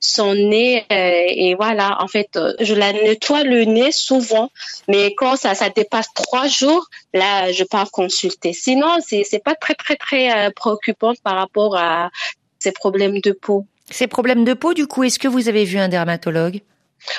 [0.00, 4.50] son nez et voilà, en fait euh, je la nettoie le nez souvent,
[4.88, 8.52] mais quand ça, dépasse trois jours, là, je pars consulter.
[8.52, 12.10] Sinon, c'est, c'est pas très, très, très euh, préoccupant par rapport à
[12.58, 13.66] ces problèmes de peau.
[13.90, 16.60] Ces problèmes de peau, du coup, est-ce que vous avez vu un dermatologue?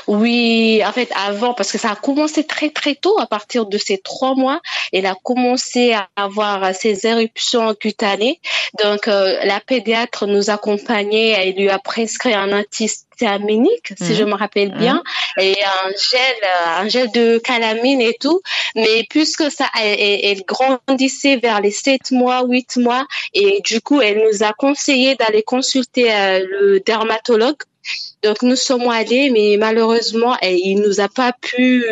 [0.07, 3.77] Oui, en fait, avant, parce que ça a commencé très très tôt, à partir de
[3.77, 4.61] ces trois mois,
[4.93, 8.39] elle a commencé à avoir ses éruptions cutanées.
[8.83, 14.31] Donc, euh, la pédiatre nous accompagnait, elle lui a prescrit un antihistaminique, si je mhm.
[14.31, 15.01] me rappelle bien,
[15.37, 15.43] mhm.
[15.43, 16.35] et un gel,
[16.77, 18.41] un gel de calamine et tout.
[18.75, 24.23] Mais puisque ça, elle, grandissait vers les sept mois, huit mois, et du coup, elle
[24.29, 27.57] nous a conseillé d'aller consulter euh, le dermatologue
[28.23, 31.83] donc nous sommes allés, mais malheureusement, eh, il nous a pas pu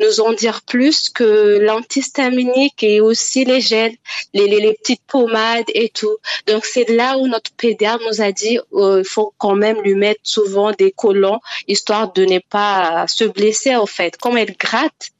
[0.00, 3.94] nous en dire plus que l'antihistaminique et aussi les gels,
[4.34, 6.16] les, les, petites pommades et tout.
[6.46, 9.94] Donc c'est là où notre pédiatre nous a dit euh, il faut quand même lui
[9.94, 14.16] mettre souvent des collants histoire de ne pas se blesser en fait.
[14.16, 15.10] Comme elle gratte,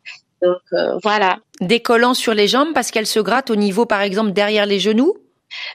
[0.42, 1.38] donc euh, voilà.
[1.60, 4.80] Des collants sur les jambes parce qu'elle se gratte au niveau par exemple derrière les
[4.80, 5.16] genoux?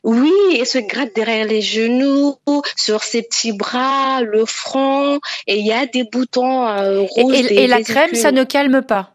[0.04, 2.36] Oui, elle se gratte derrière les genoux,
[2.76, 7.52] sur ses petits bras, le front, et il y a des boutons euh, rouges.
[7.52, 9.14] Et, la crème, ça ne calme pas?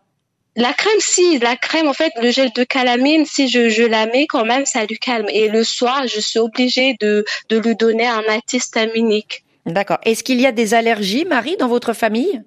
[0.54, 4.06] La crème, si, la crème, en fait, le gel de calamine, si je, je la
[4.06, 5.26] mets quand même, ça lui calme.
[5.28, 9.44] Et le soir, je suis obligée de, de lui donner un antihistaminique.
[9.66, 9.98] D'accord.
[10.04, 12.42] Est-ce qu'il y a des allergies, Marie, dans votre famille?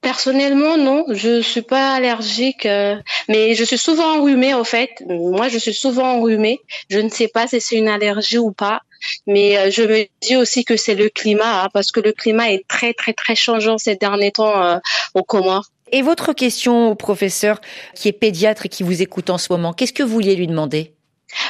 [0.00, 2.96] Personnellement, non, je suis pas allergique, euh,
[3.28, 4.90] mais je suis souvent enrhumée en fait.
[5.06, 6.60] Moi, je suis souvent enrhumée.
[6.90, 8.82] Je ne sais pas si c'est une allergie ou pas.
[9.26, 12.66] Mais je me dis aussi que c'est le climat, hein, parce que le climat est
[12.66, 14.80] très très très changeant ces derniers temps
[15.14, 15.66] au Comores.
[15.92, 17.60] Et votre question au professeur
[17.94, 20.46] qui est pédiatre et qui vous écoute en ce moment, qu'est-ce que vous vouliez lui
[20.46, 20.97] demander?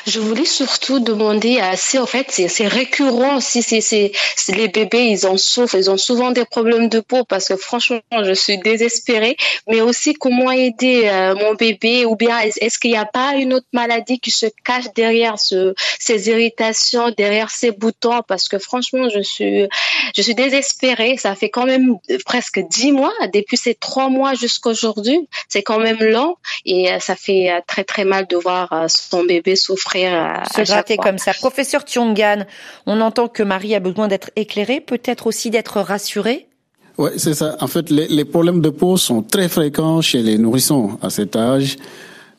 [0.07, 4.13] Je voulais surtout demander si en fait c'est récurrent si c'est
[4.49, 8.01] les bébés ils en souffrent ils ont souvent des problèmes de peau parce que franchement
[8.23, 9.37] je suis désespérée.
[9.69, 13.55] Mais aussi comment aider euh, mon bébé ou bien est-ce qu'il n'y a pas une
[13.55, 18.23] autre maladie qui se cache derrière ce, ces irritations derrière ces boutons?
[18.27, 19.69] Parce que franchement je suis
[20.17, 21.17] je suis désespérée.
[21.17, 25.79] Ça fait quand même presque dix mois depuis ces trois mois jusqu'à aujourd'hui c'est quand
[25.79, 29.68] même long et euh, ça fait euh, très très mal de voir son bébé souffrir.
[29.77, 31.33] Se gratter comme ça.
[31.35, 32.45] Professeur Tiongan,
[32.87, 36.49] on entend que Marie a besoin d'être éclairée, peut-être aussi d'être rassurée?
[36.97, 37.57] Oui, c'est ça.
[37.61, 41.37] En fait, les, les, problèmes de peau sont très fréquents chez les nourrissons à cet
[41.37, 41.77] âge.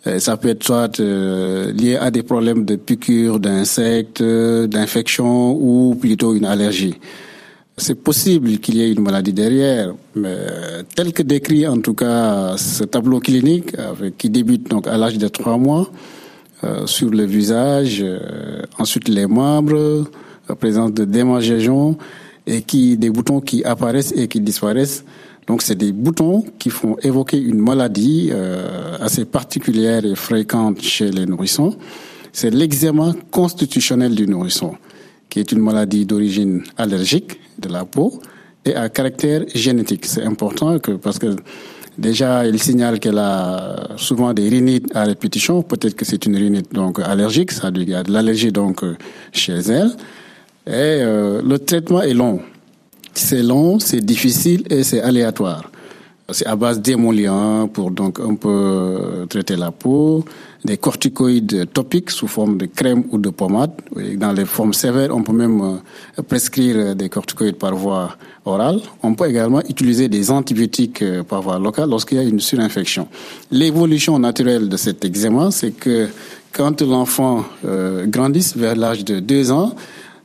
[0.08, 5.96] Euh, ça peut être soit euh, lié à des problèmes de piqûres d'insectes, d'infections ou
[5.96, 6.96] plutôt une allergie.
[7.78, 10.36] C'est possible qu'il y ait une maladie derrière, mais
[10.96, 15.18] tel que décrit en tout cas ce tableau clinique, avec, qui débute donc à l'âge
[15.18, 16.19] de trois mois, euh,
[16.86, 20.06] sur le visage, euh, ensuite les membres,
[20.50, 21.98] la présence de démangeaisons
[22.46, 25.06] et qui des boutons qui apparaissent et qui disparaissent.
[25.48, 31.12] Donc c'est des boutons qui font évoquer une maladie euh, assez particulière et fréquente chez
[31.12, 31.76] les nourrissons.
[32.34, 34.76] C'est l'eczéma constitutionnel du nourrisson,
[35.30, 38.20] qui est une maladie d'origine allergique de la peau
[38.66, 40.06] et à caractère génétique.
[40.06, 41.36] C'est important que parce que
[42.00, 45.64] Déjà, il signale qu'elle a souvent des rhinites à répétition.
[45.64, 48.96] Peut-être que c'est une rhinite donc allergique, ça lui a de l'allergie donc euh,
[49.34, 49.92] chez elle.
[50.66, 50.72] Et
[51.04, 52.40] euh, le traitement est long.
[53.14, 55.70] C'est long, c'est difficile et c'est aléatoire.
[56.32, 60.24] C'est à base d'émollients pour donc un peu euh, traiter la peau,
[60.64, 63.72] des corticoïdes topiques sous forme de crème ou de pommade.
[64.16, 65.82] Dans les formes sévères, on peut même
[66.30, 68.16] prescrire des corticoïdes par voie
[69.04, 73.08] On peut également utiliser des antibiotiques euh, par voie locale lorsqu'il y a une surinfection.
[73.52, 76.10] L'évolution naturelle de cet eczéma, c'est que
[76.52, 79.76] quand l'enfant euh, grandit vers l'âge de 2 ans,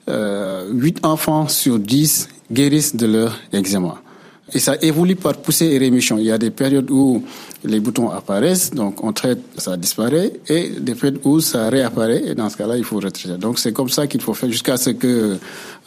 [0.08, 4.03] euh, 8 enfants sur 10 guérissent de leur eczéma.
[4.52, 6.18] Et ça évolue par poussée et rémission.
[6.18, 7.24] Il y a des périodes où
[7.64, 12.34] les boutons apparaissent, donc on traite, ça disparaît, et des périodes où ça réapparaît, et
[12.34, 13.38] dans ce cas-là, il faut retraiter.
[13.38, 15.38] Donc c'est comme ça qu'il faut faire jusqu'à ce que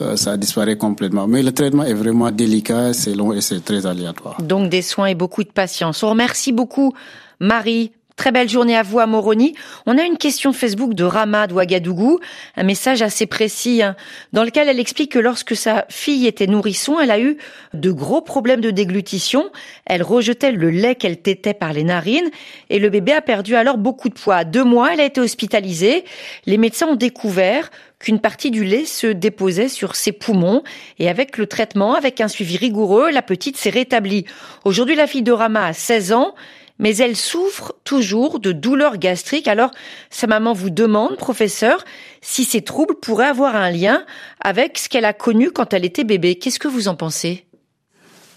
[0.02, 1.28] euh, ça disparaît complètement.
[1.28, 4.41] Mais le traitement est vraiment délicat, c'est long et c'est très aléatoire.
[4.41, 6.02] Donc des soins et beaucoup de patience.
[6.02, 6.93] On remercie beaucoup
[7.39, 9.53] Marie Très belle journée à vous à Moroni.
[9.86, 12.19] On a une question Facebook de Rama de Ouagadougou,
[12.56, 13.95] un message assez précis, hein,
[14.34, 17.38] dans lequel elle explique que lorsque sa fille était nourrisson, elle a eu
[17.75, 19.51] de gros problèmes de déglutition.
[19.86, 22.32] Elle rejetait le lait qu'elle tétait par les narines
[22.71, 24.45] et le bébé a perdu alors beaucoup de poids.
[24.45, 26.03] Deux mois, elle a été hospitalisée.
[26.47, 30.63] Les médecins ont découvert qu'une partie du lait se déposait sur ses poumons
[30.97, 34.25] et avec le traitement, avec un suivi rigoureux, la petite s'est rétablie.
[34.65, 36.34] Aujourd'hui, la fille de Rama a 16 ans
[36.80, 39.48] mais elle souffre toujours de douleurs gastriques.
[39.48, 39.72] Alors,
[40.10, 41.84] sa maman vous demande, professeur,
[42.22, 44.04] si ces troubles pourraient avoir un lien
[44.42, 46.36] avec ce qu'elle a connu quand elle était bébé.
[46.36, 47.46] Qu'est-ce que vous en pensez?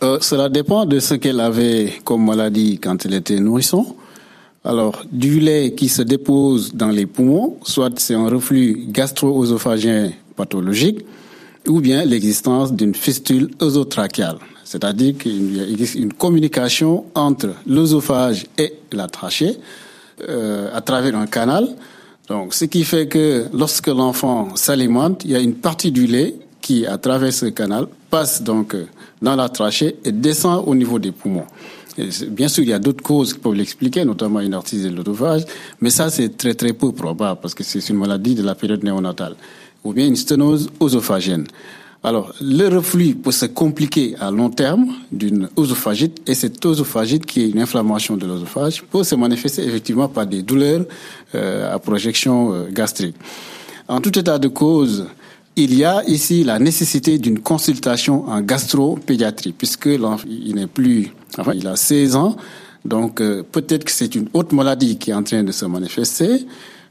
[0.03, 3.97] Euh, Cela dépend de ce qu'elle avait comme maladie quand elle était nourrisson.
[4.65, 11.05] Alors, du lait qui se dépose dans les poumons, soit c'est un reflux gastro-œsophagien pathologique,
[11.67, 14.39] ou bien l'existence d'une fistule œsotrachiale.
[14.71, 19.57] C'est-à-dire qu'il existe une communication entre l'œsophage et la trachée
[20.29, 21.67] euh, à travers un canal.
[22.29, 26.37] Donc, ce qui fait que lorsque l'enfant s'alimente, il y a une partie du lait
[26.61, 28.87] qui, à travers ce canal, passe donc euh,
[29.21, 31.47] dans la trachée et descend au niveau des poumons.
[32.29, 35.47] Bien sûr, il y a d'autres causes qui peuvent l'expliquer, notamment une artise de l'œsophage,
[35.81, 38.85] mais ça, c'est très très peu probable parce que c'est une maladie de la période
[38.85, 39.35] néonatale,
[39.83, 41.49] ou bien une sténose œsophagienne.
[42.03, 47.43] Alors, le reflux peut se compliquer à long terme d'une œsophagite et cette œsophagite, qui
[47.43, 50.87] est une inflammation de l'œsophage, peut se manifester effectivement par des douleurs
[51.35, 53.17] euh, à projection euh, gastrique.
[53.87, 55.09] En tout état de cause,
[55.57, 59.91] il y a ici la nécessité d'une consultation en gastropédiatrie, puisque
[60.27, 62.37] il n'est plus, enfin, il a 16 ans,
[62.87, 66.47] donc euh, peut-être que c'est une autre maladie qui est en train de se manifester.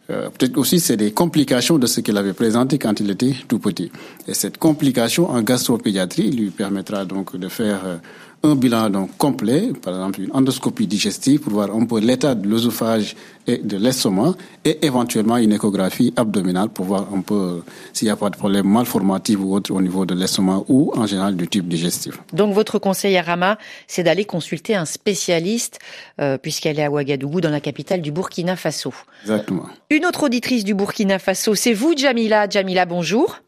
[0.09, 3.59] Euh, peut-être aussi c'est des complications de ce qu'il avait présenté quand il était tout
[3.59, 3.91] petit.
[4.27, 7.97] Et cette complication en gastropédiatrie lui permettra donc de faire euh,
[8.43, 12.47] un bilan donc complet, par exemple une endoscopie digestive pour voir un peu l'état de
[12.47, 13.15] l'œsophage
[13.47, 17.61] et de l'estomac et éventuellement une échographie abdominale pour voir un peu
[17.93, 21.05] s'il n'y a pas de problème malformatif ou autre au niveau de l'estomac ou en
[21.05, 22.19] général du tube digestif.
[22.31, 25.79] Donc votre conseil à Rama, c'est d'aller consulter un spécialiste
[26.21, 28.93] euh, puisqu'elle est à Ouagadougou dans la capitale du Burkina Faso.
[29.23, 29.65] Exactement.
[29.89, 32.47] Une autre auditrice du Burkina Faso, c'est vous Jamila.
[32.49, 33.39] Jamila, bonjour.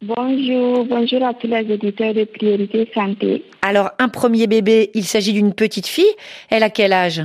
[0.00, 3.44] Bonjour, bonjour à tous les auditeurs de Priorité Santé.
[3.62, 6.14] Alors, un premier bébé, il s'agit d'une petite fille.
[6.50, 7.20] Elle a quel âge?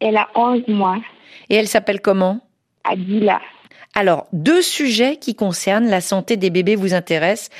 [0.00, 0.98] Elle a 11 mois.
[1.50, 2.40] Et elle s'appelle comment?
[2.82, 3.40] Adila.
[3.94, 7.50] Alors, deux sujets qui concernent la santé des bébés vous intéressent.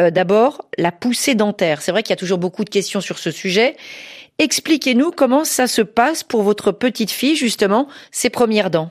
[0.00, 1.80] Euh, D'abord, la poussée dentaire.
[1.80, 3.76] C'est vrai qu'il y a toujours beaucoup de questions sur ce sujet.
[4.40, 8.90] Expliquez-nous comment ça se passe pour votre petite fille, justement, ses premières dents.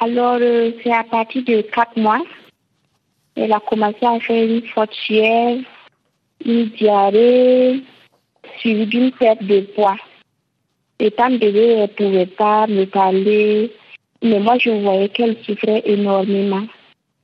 [0.00, 2.18] Alors, euh, c'est à partir de 4 mois.
[3.40, 5.62] Elle a commencé à faire une forte fièvre,
[6.44, 7.80] une diarrhée,
[8.58, 9.96] suivie d'une perte de poids.
[10.98, 13.70] Étant bébé, elle ne pouvait pas me parler,
[14.22, 16.64] mais moi, je voyais qu'elle souffrait énormément.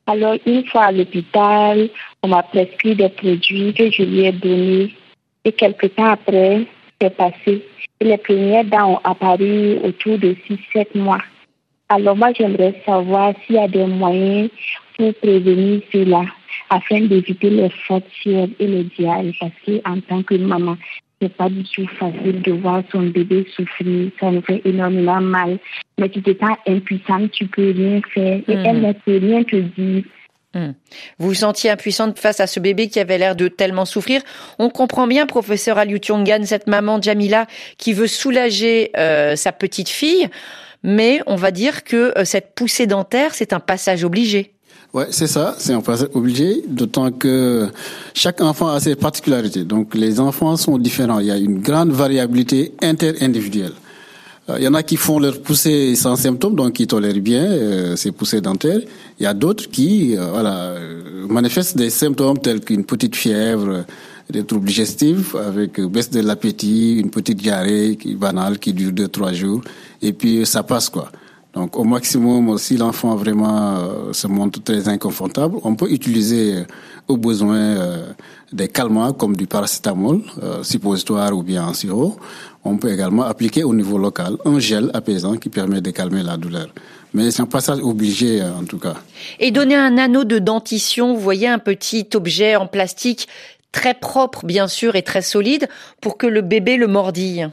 [0.06, 1.88] Alors, une fois à l'hôpital,
[2.22, 4.94] on m'a prescrit des produits que je lui ai donnés.
[5.44, 6.64] Et quelques temps après,
[7.00, 7.66] c'est passé.
[8.00, 11.22] Les premières dents ont apparu autour de 6-7 mois.
[11.88, 14.50] Alors moi, j'aimerais savoir s'il y a des moyens
[14.96, 16.24] pour prévenir cela
[16.70, 20.76] afin d'éviter les fortes fièvres et les diarrhées parce qu'en tant que maman,
[21.20, 24.10] c'est pas du tout facile de voir son bébé souffrir.
[24.20, 25.58] Ça nous fait énormément mal.
[25.98, 28.40] Mais tu te sens impuissante, tu peux rien faire.
[28.48, 30.04] Et elle ne peut rien te dire.
[30.54, 30.72] Hmm.
[31.18, 34.22] Vous vous sentiez impuissante face à ce bébé qui avait l'air de tellement souffrir.
[34.58, 40.28] On comprend bien, professeur Aliutiongan, cette maman Jamila qui veut soulager euh, sa petite fille,
[40.84, 44.53] mais on va dire que euh, cette poussée dentaire, c'est un passage obligé.
[44.94, 47.66] Ouais, c'est ça, c'est un passage obligé, d'autant que
[48.14, 49.64] chaque enfant a ses particularités.
[49.64, 53.72] Donc les enfants sont différents, il y a une grande variabilité interindividuelle.
[54.48, 57.44] Euh, Il y en a qui font leur poussée sans symptômes, donc qui tolèrent bien
[57.44, 58.82] euh, ces poussées dentaires.
[59.18, 63.68] Il y a d'autres qui euh, voilà, euh, manifestent des symptômes tels qu'une petite fièvre,
[63.68, 63.82] euh,
[64.30, 69.32] des troubles digestifs avec baisse de l'appétit, une petite diarrhée banale qui dure deux, trois
[69.32, 69.60] jours,
[70.00, 71.10] et puis ça passe quoi.
[71.54, 76.64] Donc au maximum, si l'enfant vraiment euh, se montre très inconfortable, on peut utiliser euh,
[77.06, 78.12] au besoin euh,
[78.52, 80.22] des calmants comme du paracétamol,
[80.62, 82.16] suppositoire ou bien en sirop.
[82.64, 86.36] On peut également appliquer au niveau local un gel apaisant qui permet de calmer la
[86.36, 86.68] douleur.
[87.12, 88.94] Mais c'est un passage obligé en tout cas.
[89.38, 93.28] Et donner un anneau de dentition, vous voyez, un petit objet en plastique
[93.70, 95.68] très propre, bien sûr, et très solide
[96.00, 97.50] pour que le bébé le mordille.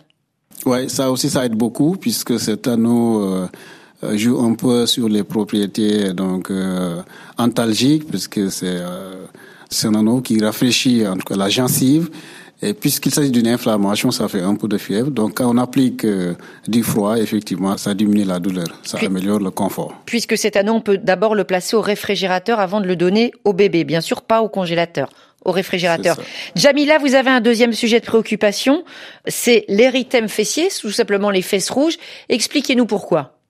[0.66, 3.48] Ouais, ça aussi ça aide beaucoup puisque cet anneau
[4.16, 7.02] joue un peu sur les propriétés donc euh,
[7.38, 9.26] antalgiques puisque c'est euh,
[9.70, 12.10] c'est un anneau qui rafraîchit en tout cas la gencive
[12.64, 15.10] et puisqu'il s'agit d'une inflammation, ça fait un peu de fièvre.
[15.10, 16.34] Donc quand on applique euh,
[16.68, 19.96] du froid, effectivement, ça diminue la douleur, ça Puis- améliore le confort.
[20.06, 23.54] Puisque cet anneau, on peut d'abord le placer au réfrigérateur avant de le donner au
[23.54, 23.84] bébé.
[23.84, 25.10] Bien sûr, pas au congélateur,
[25.44, 26.18] au réfrigérateur.
[26.56, 28.84] Jamila, vous avez un deuxième sujet de préoccupation,
[29.26, 31.98] c'est l'érythème fessier, tout simplement les fesses rouges.
[32.30, 33.41] Expliquez-nous pourquoi.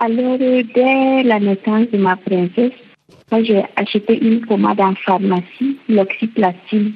[0.00, 2.72] Alors, euh, dès la naissance de ma princesse,
[3.42, 6.92] j'ai acheté une pommade en pharmacie, l'oxyplastine.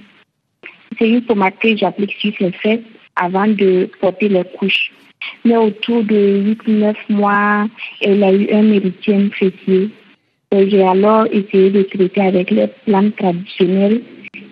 [0.98, 2.80] C'est une pommade que j'applique sur ses fesses
[3.16, 4.92] avant de porter les couches.
[5.44, 7.66] Mais autour de 8-9 mois,
[8.00, 9.90] elle a eu un érythème fessier.
[10.52, 14.02] J'ai alors essayé de traiter avec les plantes traditionnelles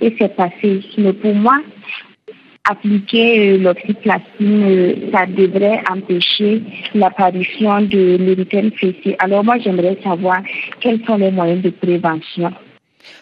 [0.00, 0.80] et c'est passé.
[0.98, 1.58] Mais pour moi,
[2.68, 6.62] appliquer euh, l'oxyplastine, euh, ça devrait empêcher
[6.94, 9.16] l'apparition de l'érythème fessier.
[9.18, 10.40] Alors moi, j'aimerais savoir
[10.80, 12.52] quels sont les moyens de prévention.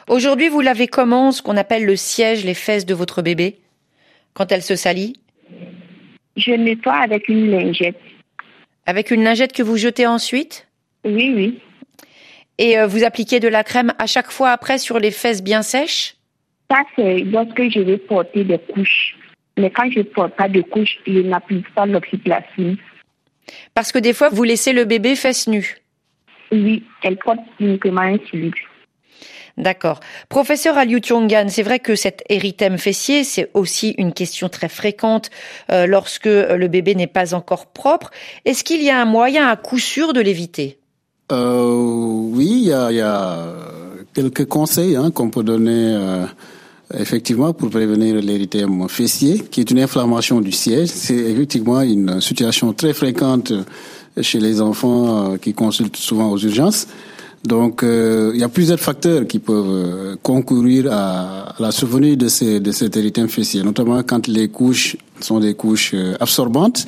[0.09, 3.57] Aujourd'hui, vous lavez comment ce qu'on appelle le siège, les fesses de votre bébé
[4.35, 5.15] quand elle se salit?
[6.37, 8.01] Je nettoie avec une lingette.
[8.87, 10.67] Avec une lingette que vous jetez ensuite?
[11.05, 11.59] Oui, oui.
[12.59, 15.63] Et euh, vous appliquez de la crème à chaque fois après sur les fesses bien
[15.63, 16.17] sèches?
[16.71, 19.17] Ça, c'est lorsque je vais porter des couches.
[19.59, 22.77] Mais quand je ne porte pas de couches, je n'applique pas l'oxyplastine.
[23.75, 25.79] Parce que des fois, vous laissez le bébé fesses nues.
[26.53, 28.55] Oui, elle porte uniquement un silice.
[29.57, 29.99] D'accord.
[30.29, 35.31] Professeur Aliutiongan, c'est vrai que cet érythème fessier, c'est aussi une question très fréquente
[35.73, 38.13] euh, lorsque le bébé n'est pas encore propre.
[38.45, 40.79] Est-ce qu'il y a un moyen à coup sûr de l'éviter?
[41.33, 43.53] Euh, oui, il y a, il y a
[44.15, 46.25] quelques conseils hein, qu'on peut donner euh,
[46.95, 50.89] effectivement pour prévenir l'érythème fessier, qui est une inflammation du siège.
[50.89, 53.53] C'est effectivement une situation très fréquente
[54.21, 56.87] chez les enfants euh, qui consultent souvent aux urgences.
[57.45, 62.29] Donc, euh, il y a plusieurs facteurs qui peuvent euh, concourir à, la survenue de,
[62.29, 66.85] ces, de cet érythème fessier, notamment quand les couches sont des couches euh, absorbantes,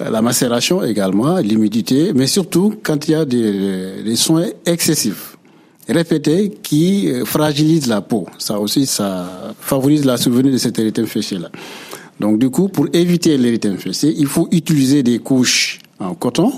[0.00, 5.36] la macération également, l'humidité, mais surtout quand il y a des, des soins excessifs,
[5.88, 8.26] répétés, qui euh, fragilisent la peau.
[8.38, 11.50] Ça aussi, ça favorise la survenue de cet érythème fessier-là.
[12.20, 16.52] Donc, du coup, pour éviter l'érythème fessier, il faut utiliser des couches en coton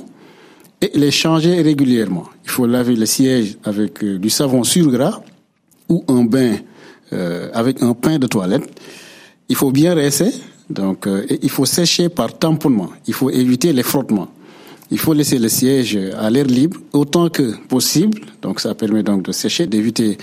[0.81, 2.27] et les changer régulièrement.
[2.45, 5.21] Il faut laver le siège avec euh, du savon sur gras
[5.89, 6.57] ou un bain
[7.53, 8.63] avec un pain de toilette.
[9.49, 10.33] Il faut bien rincer,
[10.69, 11.09] donc
[11.43, 12.91] il faut sécher par tamponnement.
[13.09, 14.29] Il faut éviter les frottements.
[14.91, 18.21] Il faut laisser le siège à l'air libre autant que possible.
[18.43, 20.19] Donc ça permet donc de sécher, d'éviter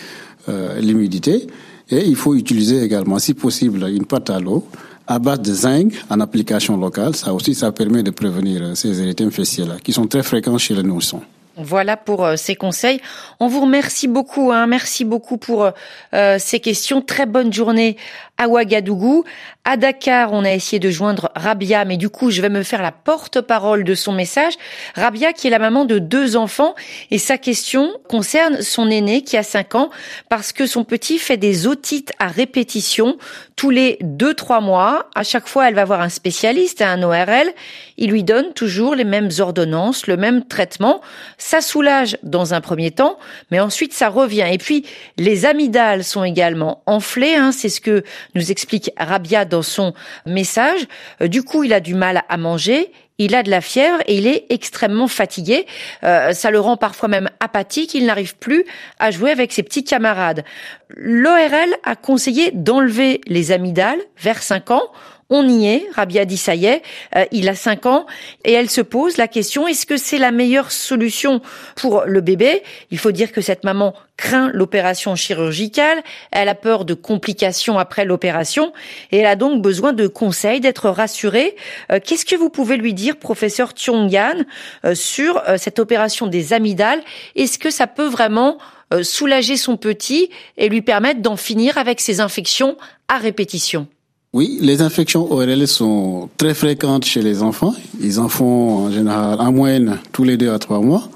[0.81, 1.47] l'humidité.
[1.89, 4.67] Et il faut utiliser également, si possible, une pâte à l'eau
[5.07, 7.15] à base de zinc en application locale.
[7.15, 10.83] Ça aussi, ça permet de prévenir ces érythèmes fessiers-là, qui sont très fréquents chez les
[10.83, 11.21] nourrissons.
[11.59, 13.01] Voilà pour euh, ces conseils.
[13.39, 14.51] On vous remercie beaucoup.
[14.51, 14.67] Hein.
[14.67, 15.71] Merci beaucoup pour
[16.13, 17.01] euh, ces questions.
[17.01, 17.97] Très bonne journée
[18.37, 19.23] à Ouagadougou.
[19.65, 22.81] À Dakar, on a essayé de joindre Rabia, mais du coup, je vais me faire
[22.81, 24.53] la porte-parole de son message.
[24.95, 26.75] Rabia, qui est la maman de deux enfants,
[27.11, 29.89] et sa question concerne son aîné qui a 5 ans,
[30.29, 33.17] parce que son petit fait des otites à répétition
[33.57, 35.09] tous les deux, trois mois.
[35.15, 37.51] À chaque fois, elle va voir un spécialiste, un ORL.
[37.97, 41.01] Il lui donne toujours les mêmes ordonnances, le même traitement.
[41.39, 43.17] Ça soulage dans un premier temps,
[43.49, 44.45] mais ensuite ça revient.
[44.51, 44.85] Et puis,
[45.17, 47.33] les amygdales sont également enflées.
[47.33, 48.03] Hein, C'est ce que
[48.37, 49.93] nous explique Rabia dans son
[50.25, 50.87] message.
[51.21, 52.91] Euh, du coup, il a du mal à manger.
[53.19, 55.65] Il a de la fièvre et il est extrêmement fatigué.
[56.03, 57.95] Euh, ça le rend parfois même apathique.
[57.95, 58.63] Il n'arrive plus
[58.99, 60.43] à jouer avec ses petits camarades.
[60.89, 64.91] L'ORL a conseillé d'enlever les amygdales vers 5 ans.
[65.29, 66.81] On y est, Rabia dit ça y est,
[67.17, 68.05] euh, il a 5 ans
[68.45, 71.41] et elle se pose la question est-ce que c'est la meilleure solution
[71.75, 72.63] pour le bébé?
[72.91, 76.01] Il faut dire que cette maman craint l'opération chirurgicale,
[76.31, 78.71] elle a peur de complications après l'opération
[79.11, 81.57] et elle a donc besoin de conseils, d'être rassurée.
[81.91, 84.45] Euh, qu'est-ce que vous pouvez lui dire, professeur Tiongyan,
[84.85, 87.01] euh, sur cette opération des amygdales?
[87.35, 88.59] Est-ce que ça peut vraiment
[89.01, 92.77] soulager son petit et lui permettre d'en finir avec ses infections
[93.09, 93.87] à répétition?
[94.33, 97.73] Oui, les infections ORL sont très fréquentes chez les enfants.
[98.01, 101.09] Ils en font en général en moyenne tous les deux à trois mois.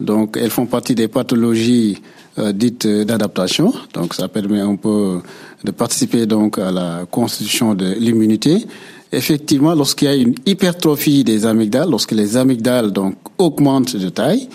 [0.00, 2.00] Donc, elles font partie des pathologies
[2.38, 3.72] euh, dites d'adaptation.
[3.92, 5.20] Donc, ça permet un peu
[5.62, 8.66] de participer donc à la constitution de l'immunité.
[9.12, 14.48] Effectivement, lorsqu'il y a une hypertrophie des amygdales, lorsque les amygdales donc augmentent de taille,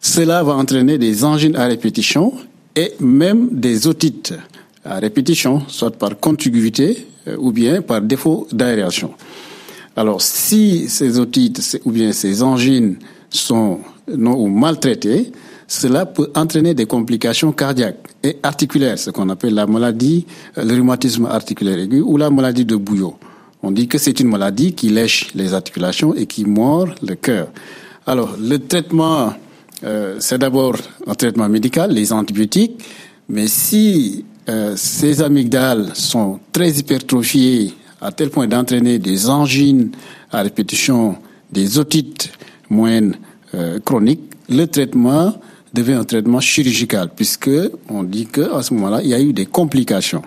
[0.00, 2.32] cela va entraîner des angines à répétition
[2.76, 4.34] et même des otites
[4.84, 9.12] à répétition, soit par contiguïté euh, ou bien par défaut d'aération.
[9.96, 12.96] Alors, si ces otites ou bien ces angines
[13.30, 13.80] sont
[14.16, 15.32] non ou maltraitées,
[15.66, 20.26] cela peut entraîner des complications cardiaques et articulaires, ce qu'on appelle la maladie,
[20.56, 23.16] euh, le rhumatisme articulaire aigu ou la maladie de Bouillot.
[23.62, 27.48] On dit que c'est une maladie qui lèche les articulations et qui mord le cœur.
[28.06, 29.34] Alors, le traitement,
[29.84, 30.76] euh, c'est d'abord
[31.06, 32.82] un traitement médical, les antibiotiques,
[33.28, 39.90] mais si euh, ces amygdales sont très hypertrophiées à tel point d'entraîner des angines
[40.30, 41.16] à répétition,
[41.50, 42.32] des otites
[42.70, 43.16] moyennes
[43.54, 45.34] euh, chroniques, le traitement
[45.74, 47.50] devient un traitement chirurgical puisque
[47.88, 50.22] on dit que à ce moment-là, il y a eu des complications.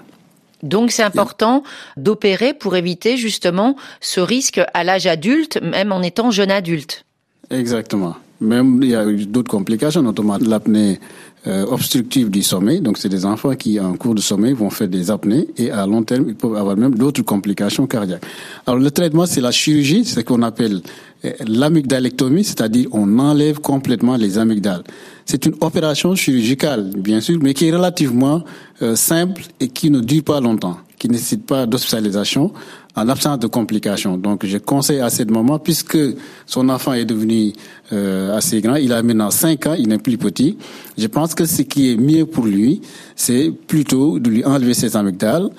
[0.63, 1.63] Donc c'est important
[1.97, 7.05] d'opérer pour éviter justement ce risque à l'âge adulte, même en étant jeune adulte.
[7.49, 8.15] Exactement.
[8.39, 10.99] Même il y a eu d'autres complications, notamment l'apnée
[11.47, 12.81] euh, obstructive du sommeil.
[12.81, 15.87] Donc, c'est des enfants qui, en cours de sommeil, vont faire des apnées et à
[15.87, 18.23] long terme, ils peuvent avoir même d'autres complications cardiaques.
[18.67, 20.81] Alors, le traitement, c'est la chirurgie, c'est ce qu'on appelle
[21.25, 24.83] euh, l'amygdalectomie, c'est-à-dire on enlève complètement les amygdales.
[25.25, 28.43] C'est une opération chirurgicale, bien sûr, mais qui est relativement
[28.81, 32.51] euh, simple et qui ne dure pas longtemps, qui ne nécessite pas d'hospitalisation
[32.95, 34.17] en absence de complications.
[34.17, 35.97] Donc, je conseille à ce moment, puisque
[36.45, 37.53] son enfant est devenu
[37.93, 40.57] euh, assez grand, il a maintenant 5 ans, il n'est plus petit,
[40.97, 42.81] je pense que ce qui est mieux pour lui,
[43.15, 45.49] c'est plutôt de lui enlever ses amygdales,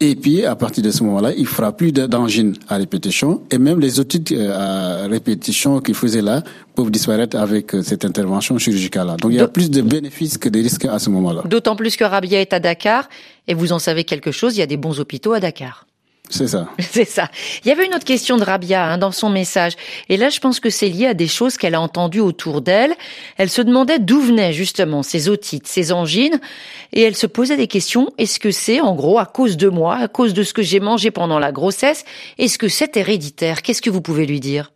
[0.00, 3.42] et puis, à partir de ce moment-là, il fera plus d'angines à répétition.
[3.50, 6.42] Et même les otites euh, à répétition qu'il faisait là
[6.74, 9.16] peuvent disparaître avec euh, cette intervention chirurgicale-là.
[9.16, 11.42] Donc, il y a plus de bénéfices que de risques à ce moment-là.
[11.46, 13.08] D'autant plus que Rabia est à Dakar.
[13.46, 15.86] Et vous en savez quelque chose, il y a des bons hôpitaux à Dakar.
[16.30, 16.68] C'est ça.
[16.78, 17.28] C'est ça.
[17.64, 19.74] Il y avait une autre question de Rabia hein, dans son message.
[20.08, 22.94] Et là, je pense que c'est lié à des choses qu'elle a entendues autour d'elle.
[23.36, 26.40] Elle se demandait d'où venaient justement ces otites, ces angines.
[26.92, 28.10] Et elle se posait des questions.
[28.18, 30.80] Est-ce que c'est, en gros, à cause de moi, à cause de ce que j'ai
[30.80, 32.04] mangé pendant la grossesse?
[32.38, 33.62] Est-ce que c'est héréditaire?
[33.62, 34.72] Qu'est-ce que vous pouvez lui dire?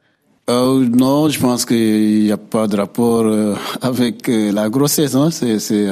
[0.48, 5.14] Euh, non, je pense qu'il n'y a pas de rapport euh, avec euh, la grossesse.
[5.14, 5.30] Hein.
[5.30, 5.86] C'est,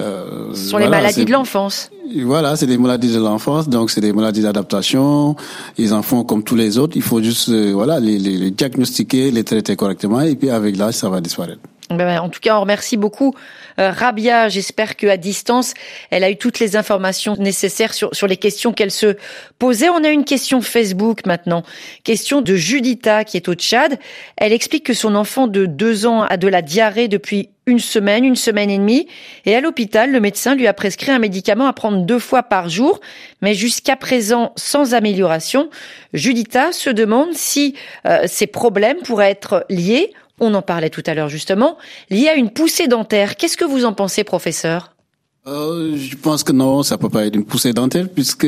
[0.00, 1.90] euh, ce sont les maladies de l'enfance.
[2.24, 5.36] Voilà, c'est des maladies de l'enfance, donc c'est des maladies d'adaptation.
[5.78, 6.96] Ils en font comme tous les autres.
[6.96, 10.76] Il faut juste, euh, voilà, les, les, les, diagnostiquer, les traiter correctement, et puis avec
[10.76, 11.60] l'âge, ça va disparaître.
[11.90, 13.34] Ben, en tout cas, on remercie beaucoup
[13.78, 14.48] euh, Rabia.
[14.48, 15.74] J'espère qu'à distance,
[16.10, 19.16] elle a eu toutes les informations nécessaires sur, sur les questions qu'elle se
[19.58, 19.90] posait.
[19.90, 21.62] On a une question Facebook maintenant.
[22.02, 23.98] Question de Judita qui est au Tchad.
[24.38, 28.24] Elle explique que son enfant de deux ans a de la diarrhée depuis une semaine,
[28.24, 29.06] une semaine et demie.
[29.44, 32.68] Et à l'hôpital, le médecin lui a prescrit un médicament à prendre deux fois par
[32.68, 33.00] jour,
[33.42, 35.70] mais jusqu'à présent sans amélioration.
[36.12, 37.74] Judita se demande si
[38.06, 41.76] euh, ces problèmes pourraient être liés on en parlait tout à l'heure justement,
[42.10, 43.36] lié à une poussée dentaire.
[43.36, 44.90] Qu'est-ce que vous en pensez, professeur?
[45.46, 48.46] Euh, Je pense que non, ça peut pas être une poussée dentaire puisque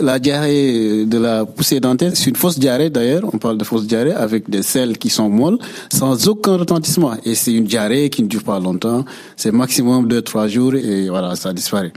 [0.00, 3.86] la diarrhée de la poussée dentaire, c'est une fausse diarrhée d'ailleurs, on parle de fausse
[3.86, 5.58] diarrhée avec des selles qui sont molles,
[5.92, 7.12] sans aucun retentissement.
[7.24, 9.04] Et c'est une diarrhée qui ne dure pas longtemps,
[9.36, 11.92] c'est maximum deux, trois jours et voilà, ça disparaît.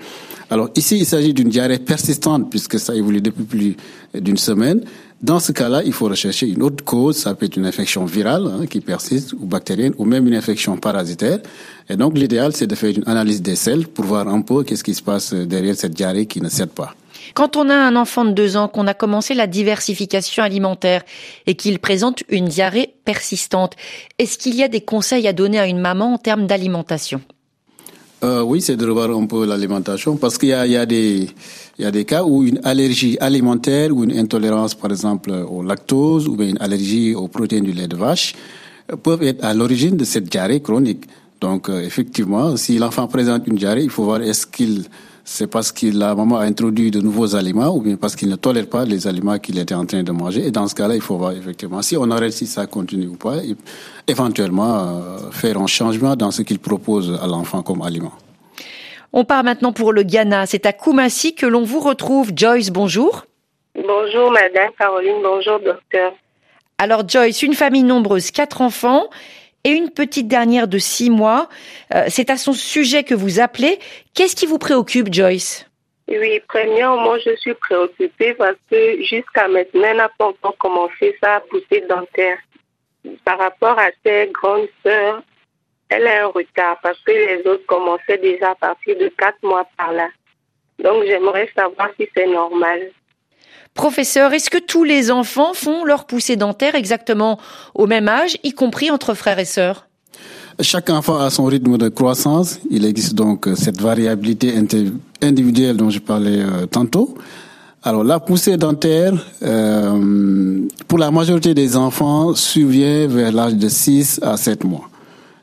[0.49, 3.78] Alors ici, il s'agit d'une diarrhée persistante puisque ça évolue depuis plus
[4.14, 4.84] d'une semaine.
[5.22, 7.15] Dans ce cas-là, il faut rechercher une autre cause.
[7.15, 10.78] Ça peut être une infection virale hein, qui persiste ou bactérienne ou même une infection
[10.78, 11.39] parasitaire.
[11.89, 14.84] Et donc, l'idéal, c'est de faire une analyse des selles pour voir un peu qu'est-ce
[14.84, 16.95] qui se passe derrière cette diarrhée qui ne cède pas.
[17.36, 21.03] Quand on a un enfant de deux ans, qu'on a commencé la diversification alimentaire
[21.45, 23.76] et qu'il présente une diarrhée persistante,
[24.17, 27.22] est-ce qu'il y a des conseils à donner à une maman en termes d'alimentation?
[28.24, 30.86] Euh, Oui, c'est de revoir un peu l'alimentation parce qu'il y a, il y a
[30.86, 31.30] des
[31.80, 35.63] il y a des cas où une allergie alimentaire ou une intolérance, par exemple, au
[35.63, 38.36] lactose ou une allergie aux protéines du lait de vache
[39.03, 41.05] peuvent être à l'origine de cette diarrhée chronique.
[41.39, 44.84] Donc, euh, effectivement, si l'enfant présente une diarrhée, il faut voir est-ce qu'il
[45.32, 48.36] c'est parce qu'il la maman a introduit de nouveaux aliments ou bien parce qu'il ne
[48.36, 50.45] tolère pas les aliments qu'il était en train de manger.
[50.47, 53.15] Et dans ce cas-là, il faut voir effectivement si on arrête si ça continue ou
[53.15, 53.55] pas, et
[54.09, 58.11] éventuellement euh, faire un changement dans ce qu'il propose à l'enfant comme aliment.
[59.13, 60.47] On part maintenant pour le Ghana.
[60.47, 62.32] C'est à Kumasi que l'on vous retrouve.
[62.36, 63.25] Joyce, bonjour.
[63.73, 66.11] Bonjour Madame Caroline, bonjour docteur.
[66.77, 69.05] Alors Joyce, une famille nombreuse, quatre enfants
[69.64, 71.49] et une petite dernière de six mois.
[71.93, 73.80] Euh, c'est à son sujet que vous appelez.
[74.14, 75.66] Qu'est-ce qui vous préoccupe Joyce?
[76.07, 81.39] Oui, premièrement, je suis préoccupée parce que jusqu'à maintenant, elle n'a pas encore commencé sa
[81.41, 82.38] poussée dentaire.
[83.24, 85.22] Par rapport à ses grandes sœurs,
[85.89, 89.68] elle a un retard parce que les autres commençaient déjà à partir de quatre mois
[89.78, 90.09] par là.
[90.80, 92.91] Donc j'aimerais savoir si c'est normal.
[93.74, 97.39] Professeur, est-ce que tous les enfants font leur poussée dentaire exactement
[97.74, 99.88] au même âge, y compris entre frères et sœurs?
[100.59, 102.59] Chaque enfant a son rythme de croissance.
[102.69, 104.53] Il existe donc euh, cette variabilité
[105.22, 107.15] individuelle dont je parlais euh, tantôt.
[107.84, 114.19] Alors la poussée dentaire, euh, pour la majorité des enfants, survient vers l'âge de 6
[114.22, 114.89] à 7 mois.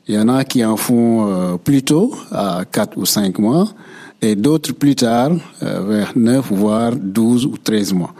[0.07, 3.67] Il y en a qui en font plus tôt, à 4 ou 5 mois,
[4.21, 5.31] et d'autres plus tard,
[5.63, 8.13] euh, vers 9, voire 12 ou 13 mois.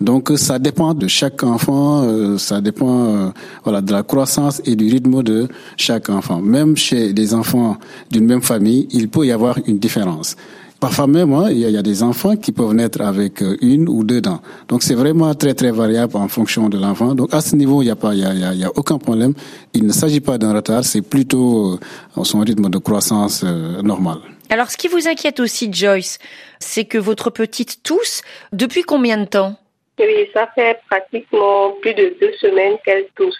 [0.00, 3.32] Donc ça dépend de chaque enfant, euh, ça dépend
[3.64, 5.48] voilà de la croissance et du rythme de
[5.78, 6.42] chaque enfant.
[6.42, 7.78] Même chez des enfants
[8.10, 10.36] d'une même famille, il peut y avoir une différence.
[10.78, 14.04] Parfois même, hein, il, y a, des enfants qui peuvent naître avec euh, une ou
[14.04, 14.40] deux dents.
[14.68, 17.14] Donc c'est vraiment très très variable en fonction de l'enfant.
[17.14, 18.98] Donc à ce niveau, il n'y a pas, il y a, il y a, aucun
[18.98, 19.32] problème.
[19.72, 21.78] Il ne s'agit pas d'un retard, c'est plutôt
[22.16, 24.18] euh, son rythme de croissance euh, normal.
[24.50, 26.18] Alors ce qui vous inquiète aussi, Joyce,
[26.60, 28.22] c'est que votre petite tousse
[28.52, 29.56] depuis combien de temps?
[29.98, 33.38] Oui, ça fait pratiquement plus de deux semaines qu'elle tousse.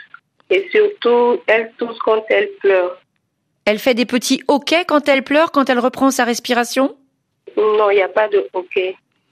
[0.51, 3.01] Et surtout, elle tousse quand elle pleure.
[3.65, 6.97] Elle fait des petits hoquets quand elle pleure, quand elle reprend sa respiration?
[7.57, 8.79] Non, il n'y a pas de OK.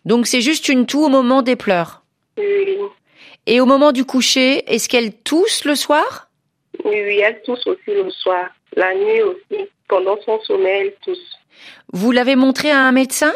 [0.04, 2.02] Donc c'est juste une toux au moment des pleurs?
[2.36, 2.78] Oui.
[3.46, 6.28] Et au moment du coucher, est-ce qu'elle tousse le soir?
[6.84, 8.48] Oui, elle tousse aussi le soir.
[8.76, 9.68] La nuit aussi.
[9.88, 11.38] Pendant son sommeil, elle tousse.
[11.92, 13.32] Vous l'avez montré à un médecin?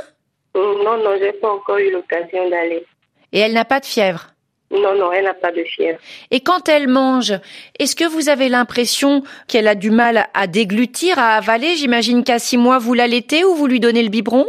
[0.55, 2.85] Non, non, j'ai pas encore eu l'occasion d'aller.
[3.33, 4.29] Et elle n'a pas de fièvre?
[4.71, 5.99] Non, non, elle n'a pas de fièvre.
[6.31, 7.33] Et quand elle mange,
[7.79, 11.77] est-ce que vous avez l'impression qu'elle a du mal à déglutir, à avaler?
[11.77, 14.47] J'imagine qu'à six mois, vous l'allaitez ou vous lui donnez le biberon?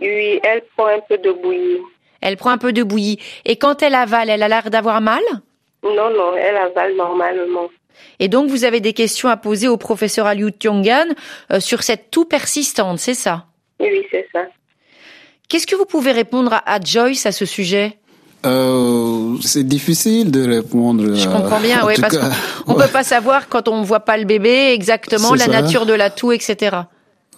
[0.00, 1.80] Oui, elle prend un peu de bouillie.
[2.22, 3.18] Elle prend un peu de bouillie.
[3.44, 5.22] Et quand elle avale, elle a l'air d'avoir mal?
[5.82, 7.68] Non, non, elle avale normalement.
[8.18, 11.06] Et donc, vous avez des questions à poser au professeur Aliou Tiongan
[11.52, 13.46] euh, sur cette toux persistante, c'est ça?
[13.80, 14.40] Oui, c'est ça.
[15.48, 17.96] Qu'est-ce que vous pouvez répondre à, Joyce à ce sujet?
[18.46, 21.14] Euh, c'est difficile de répondre.
[21.14, 24.16] Je comprends bien, oui, parce qu'on ne peut pas savoir quand on ne voit pas
[24.16, 26.78] le bébé exactement la nature de la toux, etc.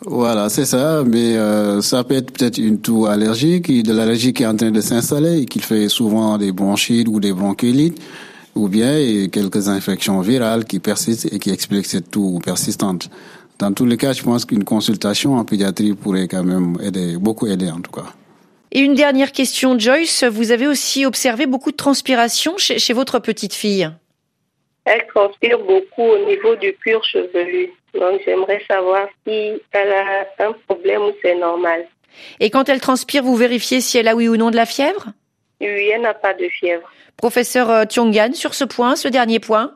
[0.05, 1.03] Voilà, c'est ça.
[1.07, 4.71] Mais euh, ça peut être peut-être une toux allergique, de l'allergie qui est en train
[4.71, 8.01] de s'installer et qui fait souvent des bronchites ou des bronchiolites,
[8.55, 13.09] ou bien quelques infections virales qui persistent et qui expliquent cette toux persistante.
[13.59, 17.47] Dans tous les cas, je pense qu'une consultation en pédiatrie pourrait quand même aider, beaucoup
[17.47, 18.13] aider en tout cas.
[18.75, 20.25] Et une dernière question, Joyce.
[20.25, 23.91] Vous avez aussi observé beaucoup de transpiration chez, votre petite fille?
[24.85, 27.71] Elle transpire beaucoup au niveau du cuir chevelu.
[27.95, 31.87] Donc j'aimerais savoir si elle a un problème ou c'est normal.
[32.41, 35.09] Et quand elle transpire, vous vérifiez si elle a oui ou non de la fièvre?
[35.61, 36.91] Oui, elle n'a pas de fièvre.
[37.23, 39.71] Professeur euh, Tiongan, sur ce point, ce dernier point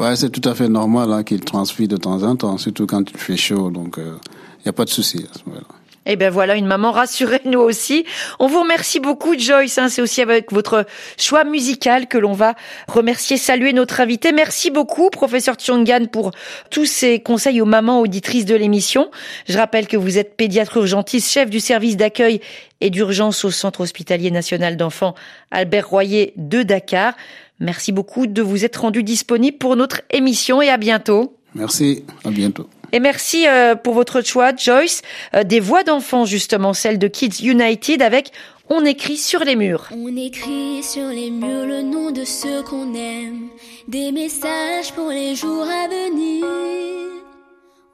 [0.00, 3.10] Ouais, c'est tout à fait normal hein, qu'il transpire de temps en temps, surtout quand
[3.10, 4.16] il fait chaud, donc il euh,
[4.64, 5.77] n'y a pas de souci à ce moment-là.
[6.10, 8.06] Eh bien voilà, une maman rassurée, nous aussi.
[8.38, 9.76] On vous remercie beaucoup, Joyce.
[9.76, 10.86] Hein, c'est aussi avec votre
[11.18, 12.54] choix musical que l'on va
[12.88, 14.32] remercier, saluer notre invité.
[14.32, 16.30] Merci beaucoup, professeur Tchongan, pour
[16.70, 19.10] tous ces conseils aux mamans auditrices de l'émission.
[19.46, 22.40] Je rappelle que vous êtes pédiatre urgentiste, chef du service d'accueil
[22.80, 25.14] et d'urgence au Centre hospitalier national d'enfants
[25.50, 27.14] Albert Royer de Dakar.
[27.60, 31.36] Merci beaucoup de vous être rendu disponible pour notre émission et à bientôt.
[31.54, 32.68] Merci, à bientôt.
[32.92, 35.02] Et merci euh, pour votre choix, Joyce,
[35.34, 38.32] euh, des voix d'enfants justement, celle de Kids United avec
[38.70, 39.88] On écrit sur les murs.
[39.92, 43.48] On écrit sur les murs le nom de ceux qu'on aime,
[43.88, 46.46] des messages pour les jours à venir.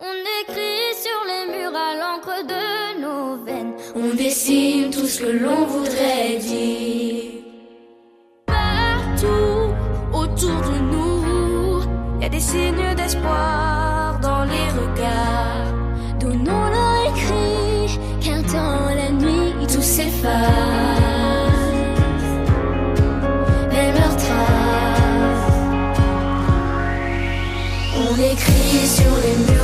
[0.01, 5.30] On écrit sur les murs à l'encre de nos veines, on dessine tout ce que
[5.30, 7.24] l'on voudrait dire.
[8.47, 9.72] Partout
[10.12, 11.82] autour de nous,
[12.18, 13.84] il y a des signes d'espoir
[14.95, 15.72] dans les regards.
[16.20, 20.30] Donnons-leur écrit qu'un temps la nuit tout s'efface.
[23.72, 25.53] Même leurs traces.
[27.97, 29.64] On écrit sur les murs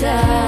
[0.00, 0.47] nos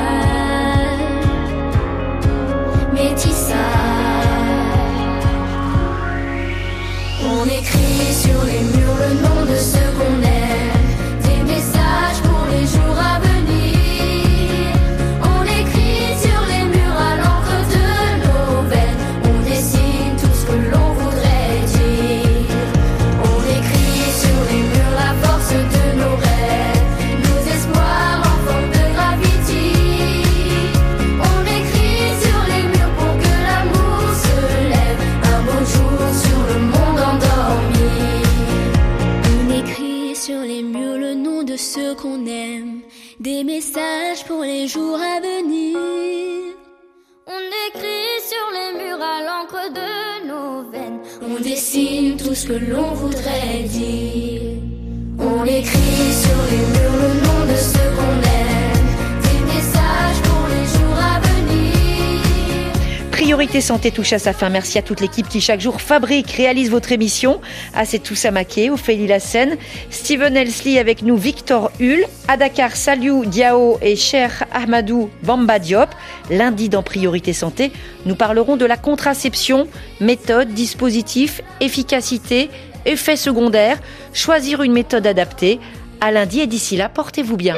[63.71, 64.49] Santé touche à sa fin.
[64.49, 67.41] Merci à toute l'équipe qui chaque jour fabrique, réalise votre émission.
[67.73, 69.57] À Setou Samaké, Ophélie Lassen,
[69.91, 75.91] Steven Elsley avec nous, Victor Hull, à Dakar, Saliou Diao et Cher Ahmadou Bamba Diop.
[76.31, 77.71] Lundi dans Priorité Santé,
[78.07, 79.69] nous parlerons de la contraception,
[80.01, 82.51] méthode, dispositif, efficacité,
[82.87, 83.79] effets secondaires,
[84.13, 85.61] choisir une méthode adaptée.
[86.01, 87.55] À lundi et d'ici là, portez-vous bien.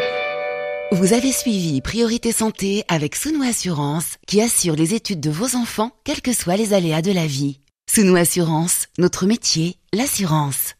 [0.93, 5.91] Vous avez suivi Priorité Santé avec Sounou Assurance qui assure les études de vos enfants,
[6.05, 7.61] quels que soient les aléas de la vie.
[7.91, 10.75] Sounou Assurance, notre métier, l'assurance.